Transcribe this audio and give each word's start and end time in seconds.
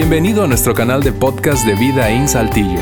Bienvenido 0.00 0.44
a 0.44 0.46
nuestro 0.46 0.74
canal 0.74 1.02
de 1.02 1.10
podcast 1.10 1.66
de 1.66 1.74
Vida 1.74 2.08
en 2.08 2.28
Saltillo. 2.28 2.78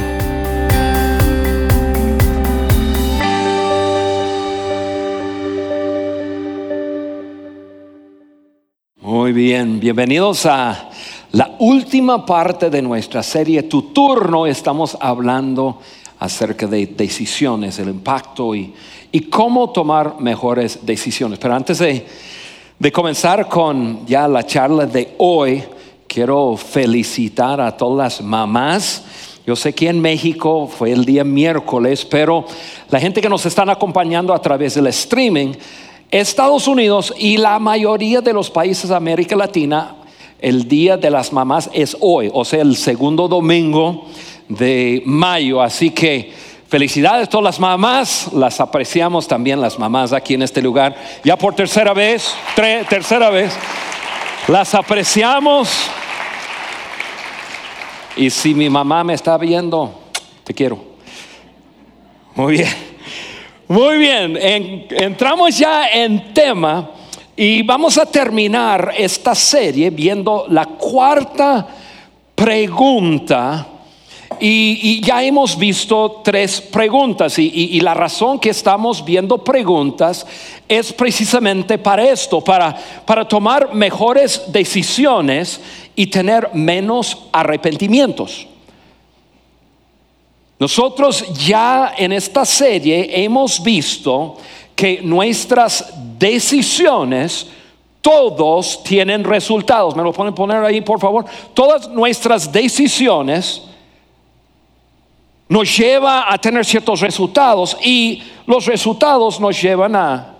Muy 9.00 9.32
bien, 9.32 9.80
bienvenidos 9.80 10.44
a 10.44 10.90
la 11.32 11.56
última 11.58 12.26
parte 12.26 12.68
de 12.68 12.82
nuestra 12.82 13.22
serie 13.22 13.62
Tu 13.62 13.94
turno. 13.94 14.46
Estamos 14.46 14.98
hablando 15.00 15.80
acerca 16.18 16.66
de 16.66 16.86
decisiones, 16.86 17.78
el 17.78 17.88
impacto 17.88 18.54
y, 18.54 18.74
y 19.10 19.20
cómo 19.22 19.70
tomar 19.70 20.20
mejores 20.20 20.80
decisiones. 20.84 21.38
Pero 21.38 21.54
antes 21.54 21.78
de, 21.78 22.06
de 22.78 22.92
comenzar 22.92 23.48
con 23.48 24.04
ya 24.04 24.28
la 24.28 24.44
charla 24.44 24.84
de 24.84 25.14
hoy, 25.16 25.64
quiero 26.08 26.56
felicitar 26.56 27.60
a 27.60 27.76
todas 27.76 28.20
las 28.20 28.26
mamás. 28.26 29.04
Yo 29.46 29.54
sé 29.54 29.72
que 29.72 29.88
en 29.88 30.00
México 30.00 30.66
fue 30.66 30.92
el 30.92 31.04
día 31.04 31.22
miércoles, 31.22 32.04
pero 32.04 32.44
la 32.90 32.98
gente 32.98 33.20
que 33.20 33.28
nos 33.28 33.46
están 33.46 33.70
acompañando 33.70 34.34
a 34.34 34.42
través 34.42 34.74
del 34.74 34.88
streaming, 34.88 35.52
Estados 36.10 36.66
Unidos 36.66 37.14
y 37.18 37.36
la 37.36 37.58
mayoría 37.58 38.20
de 38.20 38.32
los 38.32 38.50
países 38.50 38.90
de 38.90 38.96
América 38.96 39.36
Latina, 39.36 39.96
el 40.40 40.68
Día 40.68 40.96
de 40.96 41.10
las 41.10 41.32
Mamás 41.32 41.70
es 41.72 41.96
hoy, 42.00 42.30
o 42.32 42.44
sea, 42.44 42.62
el 42.62 42.76
segundo 42.76 43.28
domingo 43.28 44.06
de 44.48 45.02
mayo. 45.06 45.62
Así 45.62 45.90
que 45.90 46.32
felicidades 46.68 47.26
a 47.26 47.30
todas 47.30 47.44
las 47.44 47.60
mamás, 47.60 48.30
las 48.32 48.60
apreciamos 48.60 49.28
también 49.28 49.60
las 49.60 49.78
mamás 49.78 50.12
aquí 50.12 50.34
en 50.34 50.42
este 50.42 50.60
lugar. 50.60 50.96
Ya 51.24 51.36
por 51.36 51.54
tercera 51.54 51.92
vez, 51.94 52.34
tercera 52.88 53.30
vez, 53.30 53.56
las 54.48 54.74
apreciamos. 54.74 55.68
Y 58.16 58.30
si 58.30 58.54
mi 58.54 58.70
mamá 58.70 59.04
me 59.04 59.14
está 59.14 59.36
viendo, 59.36 60.00
te 60.42 60.54
quiero. 60.54 60.78
Muy 62.34 62.54
bien. 62.54 62.86
Muy 63.68 63.98
bien, 63.98 64.38
entramos 64.90 65.58
ya 65.58 65.88
en 65.88 66.32
tema 66.32 66.88
y 67.34 67.62
vamos 67.62 67.98
a 67.98 68.06
terminar 68.06 68.94
esta 68.96 69.34
serie 69.34 69.90
viendo 69.90 70.46
la 70.48 70.66
cuarta 70.66 71.66
pregunta. 72.32 73.66
Y, 74.40 75.00
ya 75.00 75.22
hemos 75.22 75.56
visto 75.56 76.20
tres 76.24 76.60
preguntas 76.60 77.38
y, 77.38 77.48
y, 77.48 77.80
la 77.80 77.94
razón 77.94 78.38
que 78.38 78.50
estamos 78.50 79.04
viendo 79.04 79.38
preguntas 79.38 80.26
es 80.68 80.92
precisamente 80.92 81.78
para 81.78 82.04
esto, 82.10 82.42
para, 82.42 82.74
para 83.04 83.26
tomar 83.26 83.74
mejores 83.74 84.44
decisiones 84.48 85.60
y 85.94 86.06
tener 86.06 86.50
menos 86.52 87.18
arrepentimientos. 87.32 88.46
Nosotros 90.58 91.24
ya 91.46 91.94
en 91.96 92.12
esta 92.12 92.44
serie 92.44 93.24
hemos 93.24 93.62
visto 93.62 94.36
que 94.74 95.00
nuestras 95.02 95.92
decisiones 96.18 97.46
todos 98.00 98.82
tienen 98.84 99.24
resultados. 99.24 99.96
¿Me 99.96 100.02
lo 100.02 100.12
pueden 100.12 100.34
poner 100.34 100.62
ahí, 100.62 100.80
por 100.80 101.00
favor? 101.00 101.24
Todas 101.52 101.88
nuestras 101.88 102.52
decisiones 102.52 103.62
nos 105.48 105.76
llevan 105.76 106.24
a 106.26 106.38
tener 106.38 106.64
ciertos 106.64 107.00
resultados 107.00 107.76
y 107.82 108.22
los 108.46 108.66
resultados 108.66 109.38
nos 109.40 109.60
llevan 109.60 109.94
a, 109.94 110.34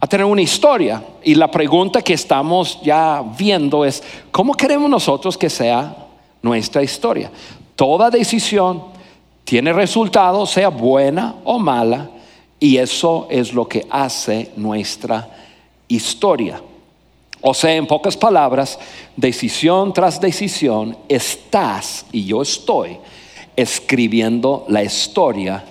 a 0.00 0.06
tener 0.06 0.24
una 0.24 0.42
historia. 0.42 1.02
Y 1.22 1.34
la 1.34 1.50
pregunta 1.50 2.02
que 2.02 2.14
estamos 2.14 2.80
ya 2.82 3.22
viendo 3.36 3.84
es, 3.84 4.02
¿cómo 4.30 4.54
queremos 4.54 4.88
nosotros 4.88 5.36
que 5.36 5.50
sea 5.50 5.94
nuestra 6.40 6.82
historia? 6.82 7.30
Toda 7.76 8.10
decisión 8.10 8.82
tiene 9.44 9.72
resultados, 9.72 10.50
sea 10.50 10.68
buena 10.68 11.36
o 11.44 11.58
mala, 11.58 12.10
y 12.60 12.76
eso 12.76 13.26
es 13.30 13.52
lo 13.52 13.68
que 13.68 13.86
hace 13.90 14.50
nuestra 14.56 15.28
historia. 15.86 16.60
O 17.40 17.54
sea, 17.54 17.72
en 17.74 17.86
pocas 17.86 18.16
palabras, 18.16 18.78
decisión 19.14 19.92
tras 19.92 20.20
decisión, 20.20 20.96
estás 21.08 22.04
y 22.10 22.24
yo 22.24 22.42
estoy 22.42 22.98
escribiendo 23.58 24.64
la 24.68 24.84
historia 24.84 25.64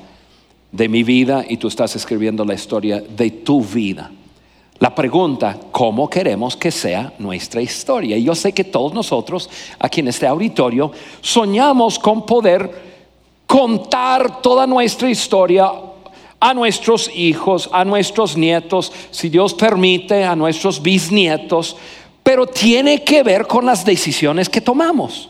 de 0.74 0.90
mi 0.90 1.04
vida 1.04 1.46
y 1.48 1.56
tú 1.56 1.70
estás 1.70 1.96
escribiendo 1.96 2.44
la 2.44 2.54
historia 2.54 3.00
de 3.02 3.32
tu 3.32 3.62
vida. 3.64 4.12
La 4.80 4.94
pregunta, 4.94 5.58
¿cómo 5.72 6.10
queremos 6.10 6.58
que 6.58 6.70
sea 6.70 7.14
nuestra 7.18 7.62
historia? 7.62 8.18
Y 8.18 8.26
yo 8.26 8.36
sé 8.36 8.52
que 8.52 8.66
todos 8.66 8.94
nosotros 8.94 9.50
aquí 9.80 10.02
en 10.02 10.10
este 10.10 10.28
auditorio 10.28 10.92
soñamos 11.22 11.98
con 11.98 12.26
poder 12.26 12.70
contar 13.48 14.42
toda 14.42 14.68
nuestra 14.68 15.10
historia 15.10 15.72
a 16.42 16.54
nuestros 16.54 17.10
hijos, 17.16 17.70
a 17.72 17.86
nuestros 17.86 18.36
nietos, 18.36 18.92
si 19.12 19.30
Dios 19.30 19.54
permite, 19.54 20.26
a 20.26 20.36
nuestros 20.36 20.82
bisnietos, 20.82 21.78
pero 22.22 22.46
tiene 22.46 23.02
que 23.02 23.24
ver 23.24 23.48
con 23.48 23.66
las 23.66 23.86
decisiones 23.86 24.50
que 24.50 24.60
tomamos. 24.60 25.30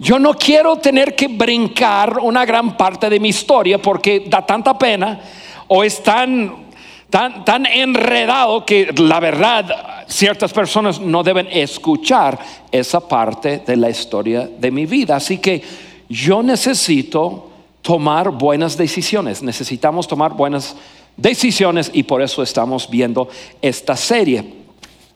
Yo 0.00 0.18
no 0.18 0.32
quiero 0.32 0.76
tener 0.76 1.14
que 1.14 1.28
brincar 1.28 2.18
una 2.20 2.46
gran 2.46 2.74
parte 2.74 3.10
de 3.10 3.20
mi 3.20 3.28
historia 3.28 3.76
porque 3.76 4.24
da 4.26 4.44
tanta 4.44 4.76
pena 4.78 5.20
o 5.68 5.84
es 5.84 6.02
tan 6.02 6.70
tan, 7.10 7.44
tan 7.44 7.66
enredado 7.66 8.64
que 8.64 8.94
la 8.96 9.20
verdad 9.20 10.06
ciertas 10.08 10.52
personas 10.52 11.00
no 11.00 11.22
deben 11.22 11.48
escuchar 11.50 12.38
esa 12.72 13.06
parte 13.06 13.62
de 13.66 13.76
la 13.76 13.90
historia 13.90 14.48
de 14.58 14.70
mi 14.70 14.86
vida. 14.86 15.16
Así 15.16 15.38
que 15.38 15.62
yo 16.08 16.42
necesito 16.42 17.50
tomar 17.82 18.30
buenas 18.30 18.76
decisiones, 18.76 19.42
necesitamos 19.42 20.08
tomar 20.08 20.32
buenas 20.32 20.76
decisiones 21.16 21.90
y 21.92 22.04
por 22.04 22.22
eso 22.22 22.42
estamos 22.42 22.88
viendo 22.88 23.28
esta 23.60 23.96
serie, 23.96 24.44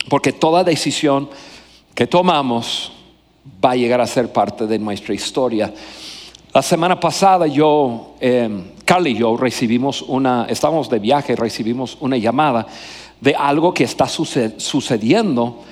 porque 0.08 0.32
toda 0.32 0.62
decisión 0.62 1.30
que 1.94 2.06
tomamos 2.06 2.92
va 3.64 3.72
a 3.72 3.76
llegar 3.76 4.00
a 4.00 4.06
ser 4.06 4.32
parte 4.32 4.66
de 4.66 4.78
nuestra 4.78 5.14
historia. 5.14 5.72
La 6.52 6.62
semana 6.62 6.98
pasada 7.00 7.46
yo, 7.46 8.14
eh, 8.20 8.48
Carly 8.84 9.10
y 9.10 9.18
yo 9.18 9.36
recibimos 9.36 10.02
una, 10.02 10.46
estábamos 10.48 10.88
de 10.88 10.98
viaje, 10.98 11.34
recibimos 11.34 11.96
una 12.00 12.16
llamada 12.16 12.66
de 13.20 13.34
algo 13.34 13.74
que 13.74 13.84
está 13.84 14.06
sucediendo 14.06 15.62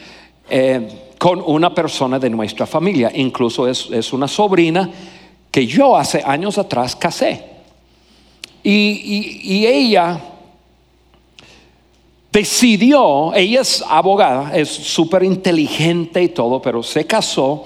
eh, 0.49 1.13
con 1.19 1.43
una 1.45 1.75
persona 1.75 2.19
de 2.19 2.31
nuestra 2.31 2.67
familia. 2.67 3.13
Incluso 3.15 3.69
es, 3.69 4.13
una 4.13 4.27
sobrina 4.27 4.91
que 5.51 5.67
yo 5.67 5.97
hace 5.97 6.23
años 6.25 6.59
atrás 6.59 6.97
casé. 6.97 7.45
y 8.65 9.67
ella 9.67 10.32
decidió, 12.33 13.35
ella 13.35 13.61
es 13.61 13.85
abogada, 13.87 14.57
es 14.57 14.71
súper 14.71 15.23
inteligente 15.23 16.23
y 16.23 16.29
todo, 16.31 16.63
pero 16.63 16.83
se 16.83 17.07
casó 17.07 17.65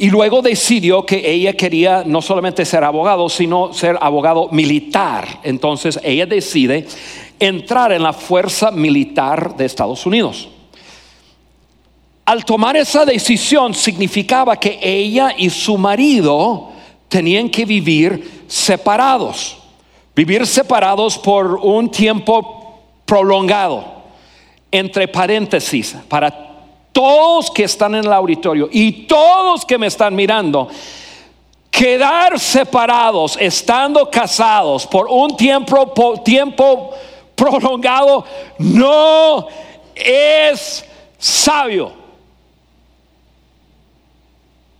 y 0.00 0.10
luego 0.10 0.40
decidió 0.40 1.04
que 1.04 1.28
ella 1.28 1.52
quería 1.54 2.04
no 2.06 2.22
solamente 2.22 2.64
ser 2.64 2.84
abogado, 2.84 3.28
sino 3.28 3.72
ser 3.74 3.98
abogado 4.00 4.48
militar. 4.52 5.40
Entonces 5.42 5.98
ella 6.04 6.24
decide 6.24 6.86
entrar 7.40 7.90
en 7.90 8.04
la 8.04 8.12
fuerza 8.12 8.70
militar 8.70 9.56
de 9.56 9.64
Estados 9.64 10.06
Unidos. 10.06 10.48
Al 12.24 12.44
tomar 12.44 12.76
esa 12.76 13.04
decisión 13.04 13.74
significaba 13.74 14.60
que 14.60 14.78
ella 14.80 15.34
y 15.36 15.50
su 15.50 15.76
marido 15.76 16.68
tenían 17.08 17.48
que 17.48 17.64
vivir 17.64 18.44
separados, 18.46 19.56
vivir 20.14 20.46
separados 20.46 21.18
por 21.18 21.56
un 21.56 21.90
tiempo 21.90 22.57
prolongado. 23.08 23.96
Entre 24.70 25.08
paréntesis, 25.08 25.96
para 26.08 26.30
todos 26.92 27.50
que 27.50 27.64
están 27.64 27.94
en 27.94 28.04
el 28.04 28.12
auditorio 28.12 28.68
y 28.70 29.06
todos 29.06 29.64
que 29.64 29.78
me 29.78 29.86
están 29.86 30.14
mirando, 30.14 30.68
quedar 31.70 32.38
separados, 32.38 33.38
estando 33.40 34.10
casados 34.10 34.86
por 34.86 35.06
un 35.08 35.34
tiempo, 35.38 36.20
tiempo 36.22 36.90
prolongado, 37.34 38.26
no 38.58 39.48
es 39.94 40.84
sabio. 41.16 41.92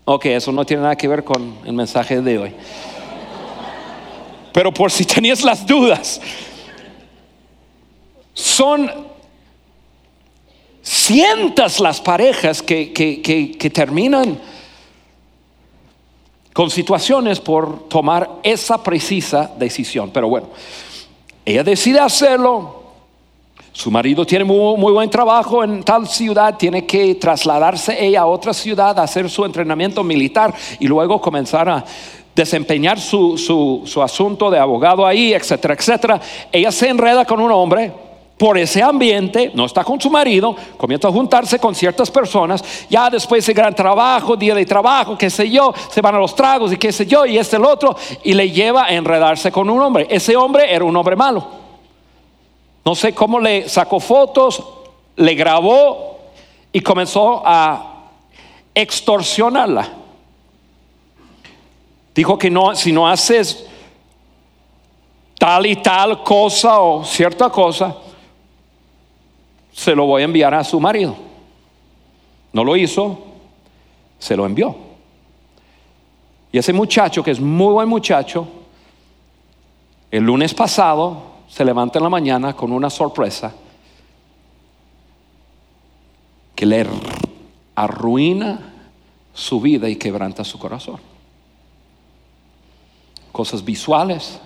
Ok, 0.05 0.27
eso 0.27 0.53
no 0.53 0.67
tiene 0.67 0.83
nada 0.83 0.97
que 0.97 1.09
ver 1.09 1.25
con 1.25 1.61
el 1.65 1.73
mensaje 1.73 2.21
de 2.21 2.39
hoy. 2.39 2.55
Pero 4.53 4.75
por 4.75 4.91
si 4.91 5.07
tenías 5.07 5.43
las 5.43 5.67
dudas, 5.67 6.21
son 8.39 8.89
cientas 10.81 11.81
las 11.81 12.01
parejas 12.01 12.63
que, 12.63 13.71
terminan 13.75 14.39
con 16.53 16.71
situaciones 16.71 17.41
por 17.41 17.89
tomar 17.89 18.31
esa 18.45 18.81
precisa 18.81 19.51
decisión. 19.59 20.11
Pero 20.13 20.29
bueno, 20.29 20.49
ella 21.45 21.65
decide 21.65 21.99
hacerlo, 21.99 22.77
Su 23.73 23.91
marido 23.91 24.25
tiene 24.25 24.45
muy, 24.45 24.77
muy, 24.77 24.93
buen 24.93 25.11
trabajo 25.11 25.63
en 25.65 25.83
tal 25.83 26.07
ciudad, 26.07 26.57
tiene 26.57 26.87
que 26.87 27.17
trasladarse 27.17 28.05
ella 28.05 28.23
a 28.23 28.27
otra 28.27 28.53
ciudad, 28.53 28.99
a 28.99 29.03
hacer 29.03 29.29
su 29.29 29.45
entrenamiento 29.45 30.03
militar 30.05 30.55
y 30.79 30.87
luego 30.87 31.21
comenzar 31.21 31.69
a 31.69 31.85
desempeñar 32.35 33.01
su, 33.01 33.37
su, 33.37 33.83
su 33.85 34.01
asunto 34.01 34.49
de 34.49 34.59
abogado 34.59 35.05
ahí, 35.05 35.33
etcétera, 35.33 35.75
etcétera. 35.75 36.21
Ella 36.51 36.73
se 36.73 36.89
enreda 36.89 37.25
con 37.25 37.41
un 37.41 37.53
hombre 37.53 38.08
por 38.39 38.57
ese 38.57 38.81
ambiente, 38.81 39.51
no 39.53 39.65
está 39.65 39.83
con 39.83 40.01
su 40.01 40.09
marido, 40.09 40.55
comienza 40.77 41.09
a 41.09 41.13
juntarse 41.13 41.59
con 41.59 41.75
ciertas 41.75 42.09
personas, 42.09 42.63
ya 42.89 43.11
después 43.11 43.45
de 43.45 43.53
gran 43.53 43.75
trabajo, 43.75 44.37
día 44.37 44.55
de 44.55 44.65
trabajo, 44.65 45.19
qué 45.19 45.29
sé 45.29 45.51
yo, 45.51 45.75
se 45.91 46.01
van 46.01 46.15
a 46.15 46.19
los 46.19 46.37
tragos 46.37 46.73
y 46.73 46.77
qué 46.77 46.93
sé 46.93 47.05
yo, 47.05 47.27
y 47.27 47.37
este 47.37 47.57
el 47.57 47.65
otro, 47.65 47.97
y 48.23 48.35
le 48.35 48.51
lleva 48.51 48.85
a 48.85 48.95
enredarse 48.95 49.51
con 49.51 49.69
un 49.69 49.83
hombre. 49.83 50.07
Ese 50.09 50.37
hombre 50.37 50.73
era 50.73 50.85
un 50.85 50.97
hombre 50.97 51.17
malo. 51.17 51.47
No 52.85 52.95
sé 52.95 53.13
cómo 53.13 53.41
le 53.41 53.69
sacó 53.69 53.99
fotos, 53.99 54.63
le 55.17 55.35
grabó 55.35 56.19
y 56.73 56.81
comenzó 56.81 57.43
a 57.45 58.05
extorsionarla. 58.73 59.89
Dijo 62.15 62.39
que 62.39 62.51
no, 62.51 62.75
si 62.77 62.93
no 62.93 63.09
haces 63.09 63.67
tal 65.39 65.67
y 65.67 65.77
tal 65.77 66.23
cosa 66.23 66.81
o 66.81 67.05
cierta 67.05 67.51
cosa, 67.51 67.97
se 69.79 69.95
lo 69.95 70.07
voy 70.07 70.23
a 70.23 70.25
enviar 70.25 70.53
a 70.55 70.65
su 70.65 70.81
marido. 70.81 71.15
No 72.53 72.65
lo 72.65 72.77
hizo, 72.77 73.17
se 74.19 74.37
lo 74.37 74.45
envió. 74.45 74.75
Y 76.51 76.59
ese 76.59 76.73
muchacho, 76.73 77.23
que 77.23 77.31
es 77.31 77.39
muy 77.39 77.73
buen 77.73 77.89
muchacho, 77.89 78.49
el 80.11 80.25
lunes 80.25 80.53
pasado 80.53 81.23
se 81.49 81.65
levanta 81.65 82.01
en 82.01 82.03
la 82.03 82.09
mañana 82.09 82.57
con 82.57 82.73
una 82.73 82.91
sorpresa 82.91 83.55
que 86.57 86.67
le 86.67 86.85
arruina 87.77 88.75
su 89.33 89.61
vida 89.61 89.89
y 89.89 89.95
quebranta 89.95 90.43
su 90.43 90.59
corazón. 90.59 90.99
Cosas 93.31 93.65
visuales, 93.65 94.41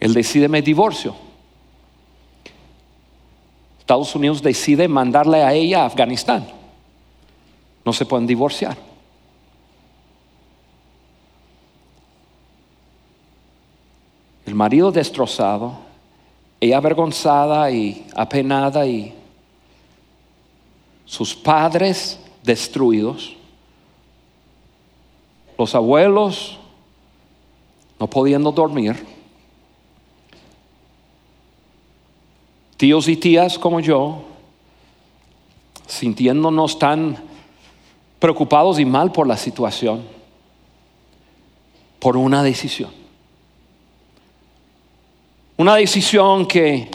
Él 0.00 0.14
decide 0.14 0.48
me 0.48 0.62
divorcio. 0.62 1.14
Estados 3.78 4.14
Unidos 4.14 4.42
decide 4.42 4.88
mandarle 4.88 5.42
a 5.42 5.52
ella 5.52 5.82
a 5.82 5.86
Afganistán. 5.86 6.46
No 7.84 7.92
se 7.92 8.04
pueden 8.04 8.26
divorciar. 8.26 8.76
El 14.44 14.54
marido 14.54 14.90
destrozado, 14.92 15.78
ella 16.60 16.78
avergonzada 16.78 17.70
y 17.70 18.06
apenada 18.14 18.86
y 18.86 19.14
sus 21.04 21.34
padres 21.34 22.18
destruidos, 22.42 23.36
los 25.58 25.74
abuelos 25.74 26.58
no 27.98 28.08
pudiendo 28.08 28.52
dormir 28.52 29.15
tíos 32.76 33.08
y 33.08 33.16
tías 33.16 33.58
como 33.58 33.80
yo, 33.80 34.22
sintiéndonos 35.86 36.78
tan 36.78 37.16
preocupados 38.18 38.78
y 38.78 38.84
mal 38.84 39.12
por 39.12 39.26
la 39.26 39.36
situación, 39.36 40.02
por 41.98 42.16
una 42.16 42.42
decisión. 42.42 42.90
Una 45.56 45.76
decisión 45.76 46.46
que, 46.46 46.90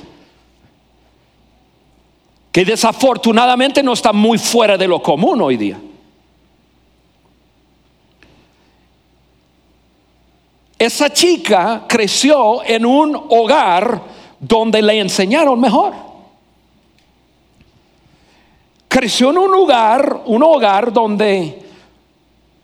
que 2.52 2.64
desafortunadamente 2.64 3.82
no 3.82 3.94
está 3.94 4.14
muy 4.14 4.38
fuera 4.38 4.78
de 4.78 4.88
lo 4.88 5.02
común 5.02 5.42
hoy 5.42 5.58
día. 5.58 5.80
Esa 10.78 11.12
chica 11.12 11.86
creció 11.88 12.64
en 12.64 12.86
un 12.86 13.16
hogar 13.16 14.02
donde 14.42 14.82
le 14.82 15.00
enseñaron 15.00 15.60
mejor. 15.60 15.94
Creció 18.88 19.30
en 19.30 19.38
un 19.38 19.52
lugar, 19.52 20.24
un 20.26 20.44
hogar 20.44 20.92
donde 20.92 21.62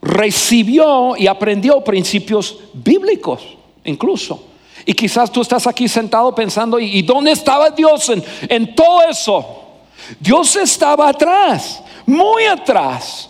recibió 0.01 1.15
y 1.15 1.27
aprendió 1.27 1.81
principios 1.81 2.57
bíblicos, 2.73 3.57
incluso. 3.85 4.43
Y 4.85 4.93
quizás 4.93 5.31
tú 5.31 5.41
estás 5.41 5.67
aquí 5.67 5.87
sentado 5.87 6.33
pensando, 6.33 6.79
¿y 6.79 7.01
dónde 7.03 7.31
estaba 7.31 7.69
Dios 7.69 8.11
en, 8.49 8.75
todo 8.75 9.03
eso? 9.03 9.45
Dios 10.19 10.55
estaba 10.55 11.09
atrás, 11.09 11.81
muy 12.05 12.45
atrás. 12.45 13.29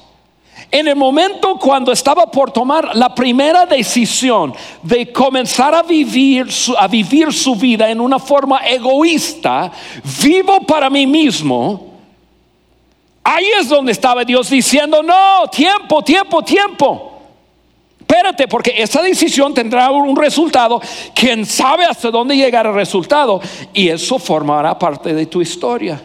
En 0.69 0.87
el 0.87 0.95
momento 0.97 1.57
cuando 1.57 1.93
estaba 1.93 2.29
por 2.29 2.51
tomar 2.51 2.95
la 2.95 3.15
primera 3.15 3.65
decisión 3.65 4.53
de 4.81 5.11
comenzar 5.13 5.73
a 5.73 5.81
vivir, 5.81 6.47
a 6.77 6.87
vivir 6.87 7.31
su 7.31 7.55
vida 7.55 7.89
en 7.89 8.01
una 8.01 8.19
forma 8.19 8.67
egoísta, 8.67 9.71
vivo 10.21 10.59
para 10.61 10.89
mí 10.89 11.07
mismo, 11.07 11.93
ahí 13.23 13.45
es 13.59 13.69
donde 13.69 13.93
estaba 13.93 14.25
Dios 14.25 14.49
diciendo, 14.49 15.01
no, 15.01 15.47
tiempo, 15.49 16.03
tiempo, 16.03 16.43
tiempo. 16.43 17.13
Espérate, 17.99 18.47
porque 18.47 18.73
esa 18.77 19.01
decisión 19.01 19.53
tendrá 19.53 19.91
un 19.91 20.15
resultado. 20.15 20.81
Quién 21.13 21.45
sabe 21.45 21.85
hasta 21.85 22.09
dónde 22.09 22.35
llegará 22.37 22.69
el 22.69 22.75
resultado. 22.75 23.41
Y 23.73 23.89
eso 23.89 24.17
formará 24.17 24.79
parte 24.79 25.13
de 25.13 25.25
tu 25.25 25.41
historia. 25.41 26.01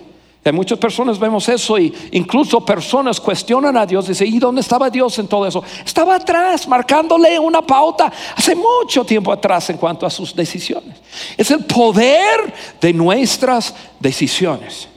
Muchas 0.50 0.79
personas 0.79 1.21
vemos 1.21 1.49
eso 1.49 1.79
y 1.79 1.94
incluso 2.11 2.65
personas 2.65 3.21
cuestionan 3.21 3.77
a 3.77 3.87
Dios. 3.87 4.09
Dicen, 4.09 4.27
¿y 4.27 4.41
dónde 4.41 4.61
estaba 4.61 4.91
Dios 4.91 5.17
en 5.21 5.29
todo 5.29 5.47
eso? 5.47 5.62
Estaba 5.85 6.17
atrás, 6.17 6.67
marcándole 6.67 7.39
una 7.39 7.62
pauta 7.62 8.12
hace 8.35 8.56
mucho 8.56 9.05
tiempo 9.05 9.31
atrás 9.31 9.71
en 9.71 9.77
cuanto 9.77 10.05
a 10.05 10.11
sus 10.11 10.35
decisiones. 10.35 10.97
Es 11.37 11.49
el 11.53 11.65
poder 11.65 12.53
de 12.81 12.93
nuestras 12.93 13.73
decisiones. 14.00 14.89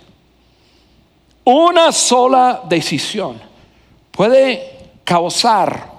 Una 1.44 1.92
sola 1.92 2.64
decisión 2.68 3.40
puede 4.10 4.90
causar 5.04 5.95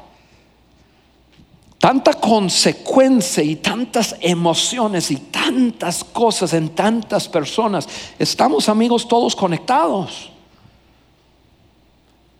tanta 1.86 2.14
consecuencia 2.14 3.44
y 3.44 3.54
tantas 3.54 4.16
emociones 4.20 5.08
y 5.12 5.18
tantas 5.18 6.02
cosas 6.02 6.52
en 6.52 6.70
tantas 6.70 7.28
personas. 7.28 7.88
Estamos 8.18 8.68
amigos 8.68 9.06
todos 9.06 9.36
conectados. 9.36 10.32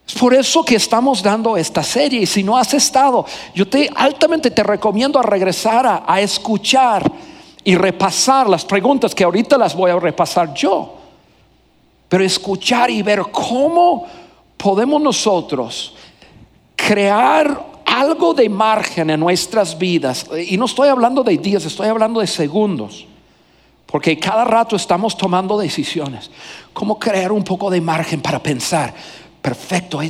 Es 0.05 0.15
por 0.15 0.35
eso 0.35 0.65
que 0.65 0.75
estamos 0.75 1.23
dando 1.23 1.57
esta 1.57 1.85
serie. 1.85 2.23
Y 2.23 2.27
si 2.27 2.43
no 2.43 2.59
has 2.59 2.75
estado, 2.75 3.25
yo 3.55 3.69
te 3.69 3.89
altamente 3.95 4.51
te 4.51 4.65
recomiendo 4.65 5.17
a 5.17 5.23
regresar 5.23 5.87
a, 5.87 6.03
a 6.09 6.21
escuchar 6.21 7.09
y 7.63 7.77
repasar 7.77 8.49
las 8.49 8.65
preguntas 8.65 9.15
que 9.15 9.23
ahorita 9.23 9.57
las 9.57 9.77
voy 9.77 9.93
a 9.93 10.01
repasar 10.01 10.55
yo. 10.55 10.97
Pero 12.09 12.25
escuchar 12.25 12.91
y 12.91 13.01
ver 13.01 13.23
cómo 13.31 14.07
podemos 14.57 15.01
nosotros 15.01 15.95
crear 16.75 17.76
algo 17.97 18.35
de 18.35 18.49
margen 18.49 19.09
en 19.09 19.21
nuestras 19.21 19.79
vidas, 19.79 20.27
y 20.47 20.59
no 20.59 20.67
estoy 20.67 20.89
hablando 20.89 21.23
de 21.23 21.39
días, 21.39 21.65
estoy 21.65 21.89
hablando 21.89 22.21
de 22.21 22.27
segundos, 22.27 23.07
porque 23.87 24.19
cada 24.19 24.45
rato 24.45 24.77
estamos 24.77 25.17
tomando 25.17 25.57
decisiones. 25.57 26.31
¿Cómo 26.75 26.99
crear 26.99 27.33
un 27.33 27.43
poco 27.43 27.71
de 27.71 27.81
margen 27.81 28.21
para 28.21 28.43
pensar? 28.43 28.93
Perfecto. 29.41 30.01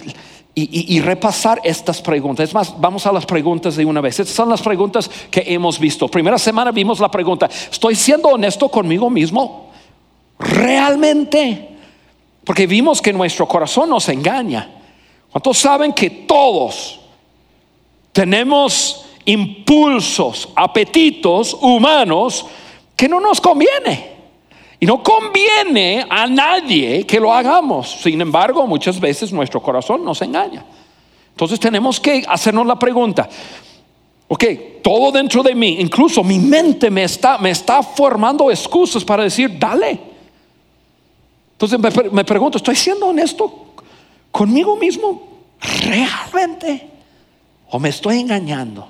Y, 0.58 1.00
repasar 1.00 1.60
estas 1.62 2.00
preguntas. 2.00 2.48
Es 2.48 2.54
más, 2.54 2.74
vamos 2.80 3.06
a 3.06 3.12
las 3.12 3.26
preguntas 3.26 3.76
de 3.76 3.84
una 3.84 4.00
vez. 4.00 4.18
Estas 4.18 4.34
son 4.34 4.48
las 4.48 4.62
preguntas 4.62 5.08
que 5.30 5.44
hemos 5.46 5.78
visto. 5.78 6.08
Primera 6.08 6.38
semana 6.38 6.72
vimos 6.72 6.98
la 6.98 7.10
pregunta, 7.10 7.48
¿estoy 7.70 7.94
siendo 7.94 8.30
honesto 8.30 8.68
conmigo 8.70 9.10
mismo? 9.10 9.70
¿Realmente? 10.38 11.76
Porque 12.42 12.66
vimos 12.66 13.02
que 13.02 13.12
nuestro 13.12 13.46
corazón 13.46 13.90
nos 13.90 14.08
engaña. 14.08 14.70
¿Cuántos 15.30 15.58
saben 15.58 15.92
que 15.92 16.08
todos 16.08 17.00
tenemos 18.16 19.04
impulsos, 19.26 20.48
apetitos 20.56 21.52
humanos 21.52 22.46
que 22.96 23.10
no 23.10 23.20
nos 23.20 23.42
conviene. 23.42 24.16
Y 24.80 24.86
no 24.86 25.02
conviene 25.02 26.06
a 26.08 26.26
nadie 26.26 27.04
que 27.04 27.20
lo 27.20 27.30
hagamos. 27.30 27.98
Sin 28.00 28.18
embargo, 28.22 28.66
muchas 28.66 28.98
veces 28.98 29.34
nuestro 29.34 29.62
corazón 29.62 30.02
nos 30.02 30.22
engaña. 30.22 30.64
Entonces 31.32 31.60
tenemos 31.60 32.00
que 32.00 32.24
hacernos 32.26 32.66
la 32.66 32.78
pregunta, 32.78 33.28
ok, 34.28 34.44
todo 34.82 35.12
dentro 35.12 35.42
de 35.42 35.54
mí, 35.54 35.76
incluso 35.78 36.24
mi 36.24 36.38
mente 36.38 36.90
me 36.90 37.04
está, 37.04 37.82
formando 37.82 38.50
excusas 38.50 39.04
para 39.04 39.24
decir, 39.24 39.58
dale. 39.58 40.00
Entonces 41.52 41.78
me, 41.78 41.90
me 42.12 42.24
pregunto, 42.24 42.56
¿estoy 42.56 42.76
siendo 42.76 43.08
honesto 43.08 43.74
conmigo 44.32 44.74
mismo? 44.76 45.22
¿Realmente? 45.60 46.95
¿O 47.70 47.78
me 47.78 47.88
estoy 47.88 48.20
engañando? 48.20 48.88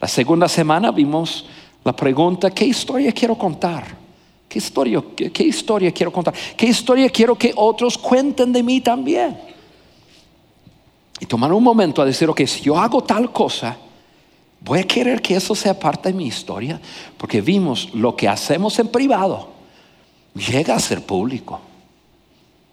La 0.00 0.08
segunda 0.08 0.48
semana 0.48 0.90
vimos 0.90 1.46
la 1.84 1.94
pregunta, 1.94 2.50
¿qué 2.50 2.64
historia 2.64 3.12
quiero 3.12 3.36
contar? 3.36 3.96
¿Qué 4.48 4.58
historia, 4.58 5.02
qué, 5.16 5.42
historia 5.42 5.92
quiero 5.92 6.12
contar? 6.12 6.34
¿Qué 6.56 6.66
historia 6.66 7.08
quiero 7.08 7.36
que 7.36 7.52
otros 7.56 7.98
cuenten 7.98 8.52
de 8.52 8.62
mí 8.62 8.80
también? 8.80 9.36
Y 11.18 11.26
tomar 11.26 11.52
un 11.52 11.62
momento 11.62 12.02
a 12.02 12.04
decir, 12.04 12.28
ok, 12.28 12.44
si 12.46 12.60
yo 12.62 12.78
hago 12.78 13.02
tal 13.02 13.32
cosa, 13.32 13.76
voy 14.60 14.80
a 14.80 14.84
querer 14.84 15.20
que 15.20 15.36
eso 15.36 15.54
sea 15.54 15.78
parte 15.78 16.10
de 16.10 16.14
mi 16.14 16.26
historia, 16.26 16.80
porque 17.16 17.40
vimos 17.40 17.90
lo 17.94 18.14
que 18.14 18.28
hacemos 18.28 18.78
en 18.78 18.88
privado 18.88 19.54
llega 20.34 20.74
a 20.74 20.80
ser 20.80 21.02
público, 21.02 21.60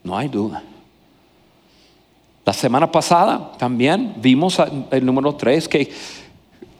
no 0.03 0.17
hay 0.17 0.27
duda. 0.27 0.63
La 2.43 2.53
semana 2.53 2.91
pasada 2.91 3.51
también 3.57 4.15
vimos 4.17 4.57
el 4.89 5.05
número 5.05 5.35
3 5.35 5.67
que 5.67 5.91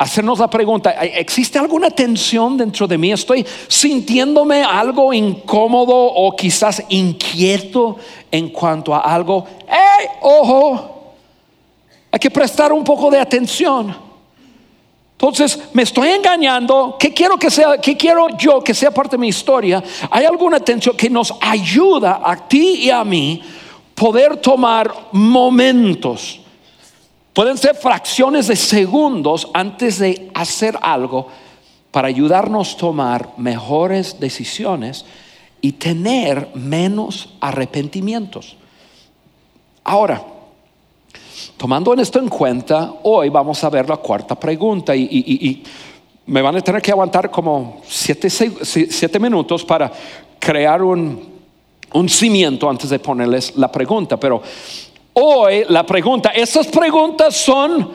hacernos 0.01 0.39
la 0.39 0.49
pregunta, 0.49 0.89
¿existe 0.91 1.59
alguna 1.59 1.91
tensión 1.91 2.57
dentro 2.57 2.87
de 2.87 2.97
mí? 2.97 3.11
¿Estoy 3.11 3.45
sintiéndome 3.67 4.63
algo 4.63 5.13
incómodo 5.13 5.93
o 5.93 6.35
quizás 6.35 6.83
inquieto 6.89 7.97
en 8.31 8.49
cuanto 8.49 8.95
a 8.95 9.01
algo? 9.01 9.45
¡Hey, 9.67 10.07
ojo! 10.21 11.13
Hay 12.11 12.19
que 12.19 12.31
prestar 12.31 12.73
un 12.73 12.83
poco 12.83 13.11
de 13.11 13.19
atención. 13.19 13.95
Entonces, 15.11 15.59
me 15.73 15.83
estoy 15.83 16.09
engañando. 16.09 16.97
¿Qué 16.99 17.13
quiero 17.13 17.37
que 17.37 17.51
sea? 17.51 17.77
¿Qué 17.77 17.95
quiero 17.95 18.35
yo 18.39 18.63
que 18.63 18.73
sea 18.73 18.89
parte 18.89 19.17
de 19.17 19.19
mi 19.19 19.27
historia? 19.27 19.83
Hay 20.09 20.25
alguna 20.25 20.59
tensión 20.59 20.97
que 20.97 21.11
nos 21.11 21.31
ayuda 21.39 22.21
a 22.23 22.35
ti 22.47 22.85
y 22.85 22.89
a 22.89 23.03
mí 23.03 23.39
poder 24.01 24.37
tomar 24.37 24.91
momentos. 25.11 26.41
Pueden 27.33 27.55
ser 27.55 27.75
fracciones 27.75 28.47
de 28.47 28.55
segundos 28.55 29.47
antes 29.53 29.99
de 29.99 30.31
hacer 30.33 30.75
algo 30.81 31.27
para 31.91 32.07
ayudarnos 32.07 32.73
a 32.73 32.77
tomar 32.77 33.29
mejores 33.37 34.19
decisiones 34.19 35.05
y 35.61 35.73
tener 35.73 36.49
menos 36.55 37.35
arrepentimientos. 37.39 38.57
Ahora, 39.83 40.23
tomando 41.55 41.93
esto 41.93 42.17
en 42.17 42.27
cuenta, 42.27 42.95
hoy 43.03 43.29
vamos 43.29 43.63
a 43.63 43.69
ver 43.69 43.87
la 43.87 43.97
cuarta 43.97 44.33
pregunta 44.33 44.95
y, 44.95 45.63
me 46.25 46.41
van 46.41 46.55
a 46.55 46.61
tener 46.61 46.81
que 46.81 46.91
aguantar 46.91 47.29
como 47.29 47.83
siete 47.87 49.19
minutos 49.19 49.63
para 49.63 49.91
crear 50.39 50.81
un, 50.81 51.30
un 51.93 52.09
cimiento 52.09 52.69
antes 52.69 52.89
de 52.89 52.99
ponerles 52.99 53.55
la 53.57 53.71
pregunta. 53.71 54.17
Pero 54.17 54.41
hoy 55.13 55.63
la 55.69 55.85
pregunta, 55.85 56.29
esas 56.29 56.67
preguntas 56.67 57.35
son 57.35 57.89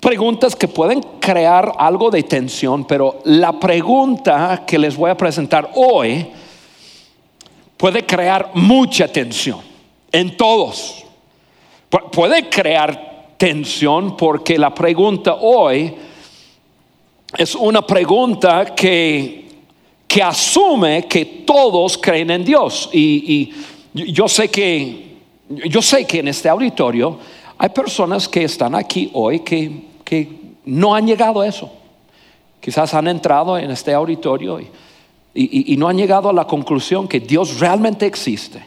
preguntas 0.00 0.54
que 0.54 0.68
pueden 0.68 1.00
crear 1.20 1.72
algo 1.78 2.10
de 2.10 2.22
tensión, 2.22 2.86
pero 2.86 3.20
la 3.24 3.58
pregunta 3.58 4.64
que 4.66 4.78
les 4.78 4.96
voy 4.96 5.10
a 5.10 5.16
presentar 5.16 5.70
hoy 5.74 6.26
puede 7.76 8.04
crear 8.04 8.50
mucha 8.54 9.08
tensión 9.08 9.60
en 10.12 10.36
todos. 10.36 11.04
Puede 12.12 12.48
crear 12.48 13.34
tensión 13.36 14.16
porque 14.16 14.58
la 14.58 14.74
pregunta 14.74 15.36
hoy 15.40 15.94
es 17.36 17.54
una 17.54 17.82
pregunta 17.82 18.74
que 18.74 19.47
que 20.18 20.22
asume 20.24 21.06
que 21.06 21.44
todos 21.46 21.96
creen 21.96 22.32
en 22.32 22.44
Dios. 22.44 22.90
Y, 22.92 23.52
yo 23.94 24.26
sé 24.26 24.48
que, 24.48 25.16
yo 25.48 25.80
sé 25.80 26.04
que 26.06 26.18
en 26.18 26.26
este 26.26 26.48
auditorio 26.48 27.20
hay 27.56 27.68
personas 27.68 28.28
que 28.28 28.42
están 28.42 28.74
aquí 28.74 29.10
hoy 29.12 29.38
que, 29.38 29.70
que 30.02 30.28
no 30.64 30.92
han 30.92 31.06
llegado 31.06 31.40
a 31.40 31.46
eso. 31.46 31.70
Quizás 32.58 32.94
han 32.94 33.06
entrado 33.06 33.56
en 33.58 33.70
este 33.70 33.94
auditorio 33.94 34.58
y, 34.58 34.68
y, 35.72 35.76
no 35.76 35.86
han 35.86 35.96
llegado 35.96 36.30
a 36.30 36.32
la 36.32 36.48
conclusión 36.48 37.06
que 37.06 37.20
Dios 37.20 37.60
realmente 37.60 38.04
existe. 38.04 38.60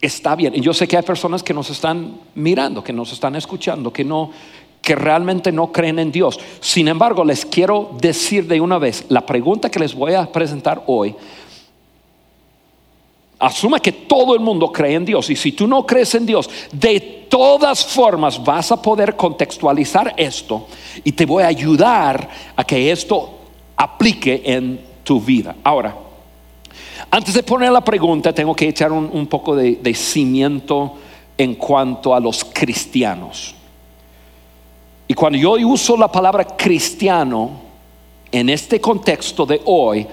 Está 0.00 0.34
bien. 0.34 0.54
Y 0.54 0.62
yo 0.62 0.72
sé 0.72 0.88
que 0.88 0.96
hay 0.96 1.02
personas 1.02 1.42
que 1.42 1.52
nos 1.52 1.68
están 1.68 2.20
mirando, 2.36 2.82
que 2.82 2.94
nos 2.94 3.12
están 3.12 3.36
escuchando, 3.36 3.92
que 3.92 4.02
no, 4.02 4.30
que 4.84 4.94
realmente 4.94 5.50
no 5.50 5.72
creen 5.72 5.98
en 5.98 6.12
Dios. 6.12 6.38
Sin 6.60 6.88
embargo, 6.88 7.24
les 7.24 7.46
quiero 7.46 7.90
decir 8.00 8.46
de 8.46 8.60
una 8.60 8.78
vez, 8.78 9.06
la 9.08 9.24
pregunta 9.24 9.70
que 9.70 9.78
les 9.78 9.94
voy 9.94 10.12
a 10.12 10.30
presentar 10.30 10.82
hoy, 10.86 11.16
asuma 13.38 13.80
que 13.80 13.92
todo 13.92 14.34
el 14.34 14.40
mundo 14.40 14.70
cree 14.70 14.94
en 14.94 15.04
Dios 15.04 15.28
y 15.30 15.36
si 15.36 15.52
tú 15.52 15.66
no 15.66 15.86
crees 15.86 16.14
en 16.14 16.26
Dios, 16.26 16.48
de 16.70 17.26
todas 17.28 17.84
formas 17.84 18.42
vas 18.42 18.70
a 18.72 18.80
poder 18.80 19.16
contextualizar 19.16 20.14
esto 20.16 20.66
y 21.02 21.12
te 21.12 21.26
voy 21.26 21.42
a 21.42 21.48
ayudar 21.48 22.28
a 22.54 22.62
que 22.64 22.92
esto 22.92 23.38
aplique 23.76 24.42
en 24.44 24.80
tu 25.02 25.20
vida. 25.20 25.56
Ahora, 25.64 25.96
antes 27.10 27.34
de 27.34 27.42
poner 27.42 27.72
la 27.72 27.82
pregunta, 27.82 28.32
tengo 28.34 28.54
que 28.54 28.68
echar 28.68 28.92
un, 28.92 29.26
poco 29.26 29.56
de, 29.56 29.76
de 29.76 29.94
cimiento 29.94 30.94
en 31.36 31.54
cuanto 31.54 32.14
a 32.14 32.20
los 32.20 32.44
cristianos. 32.44 33.54
Y 35.06 35.14
cuando 35.14 35.38
yo 35.38 35.52
uso 35.52 35.96
la 35.96 36.10
palabra 36.10 36.44
cristiano 36.44 37.50
en 38.32 38.48
este 38.48 38.80
contexto 38.80 39.44
de 39.44 39.60
hoy, 39.66 40.06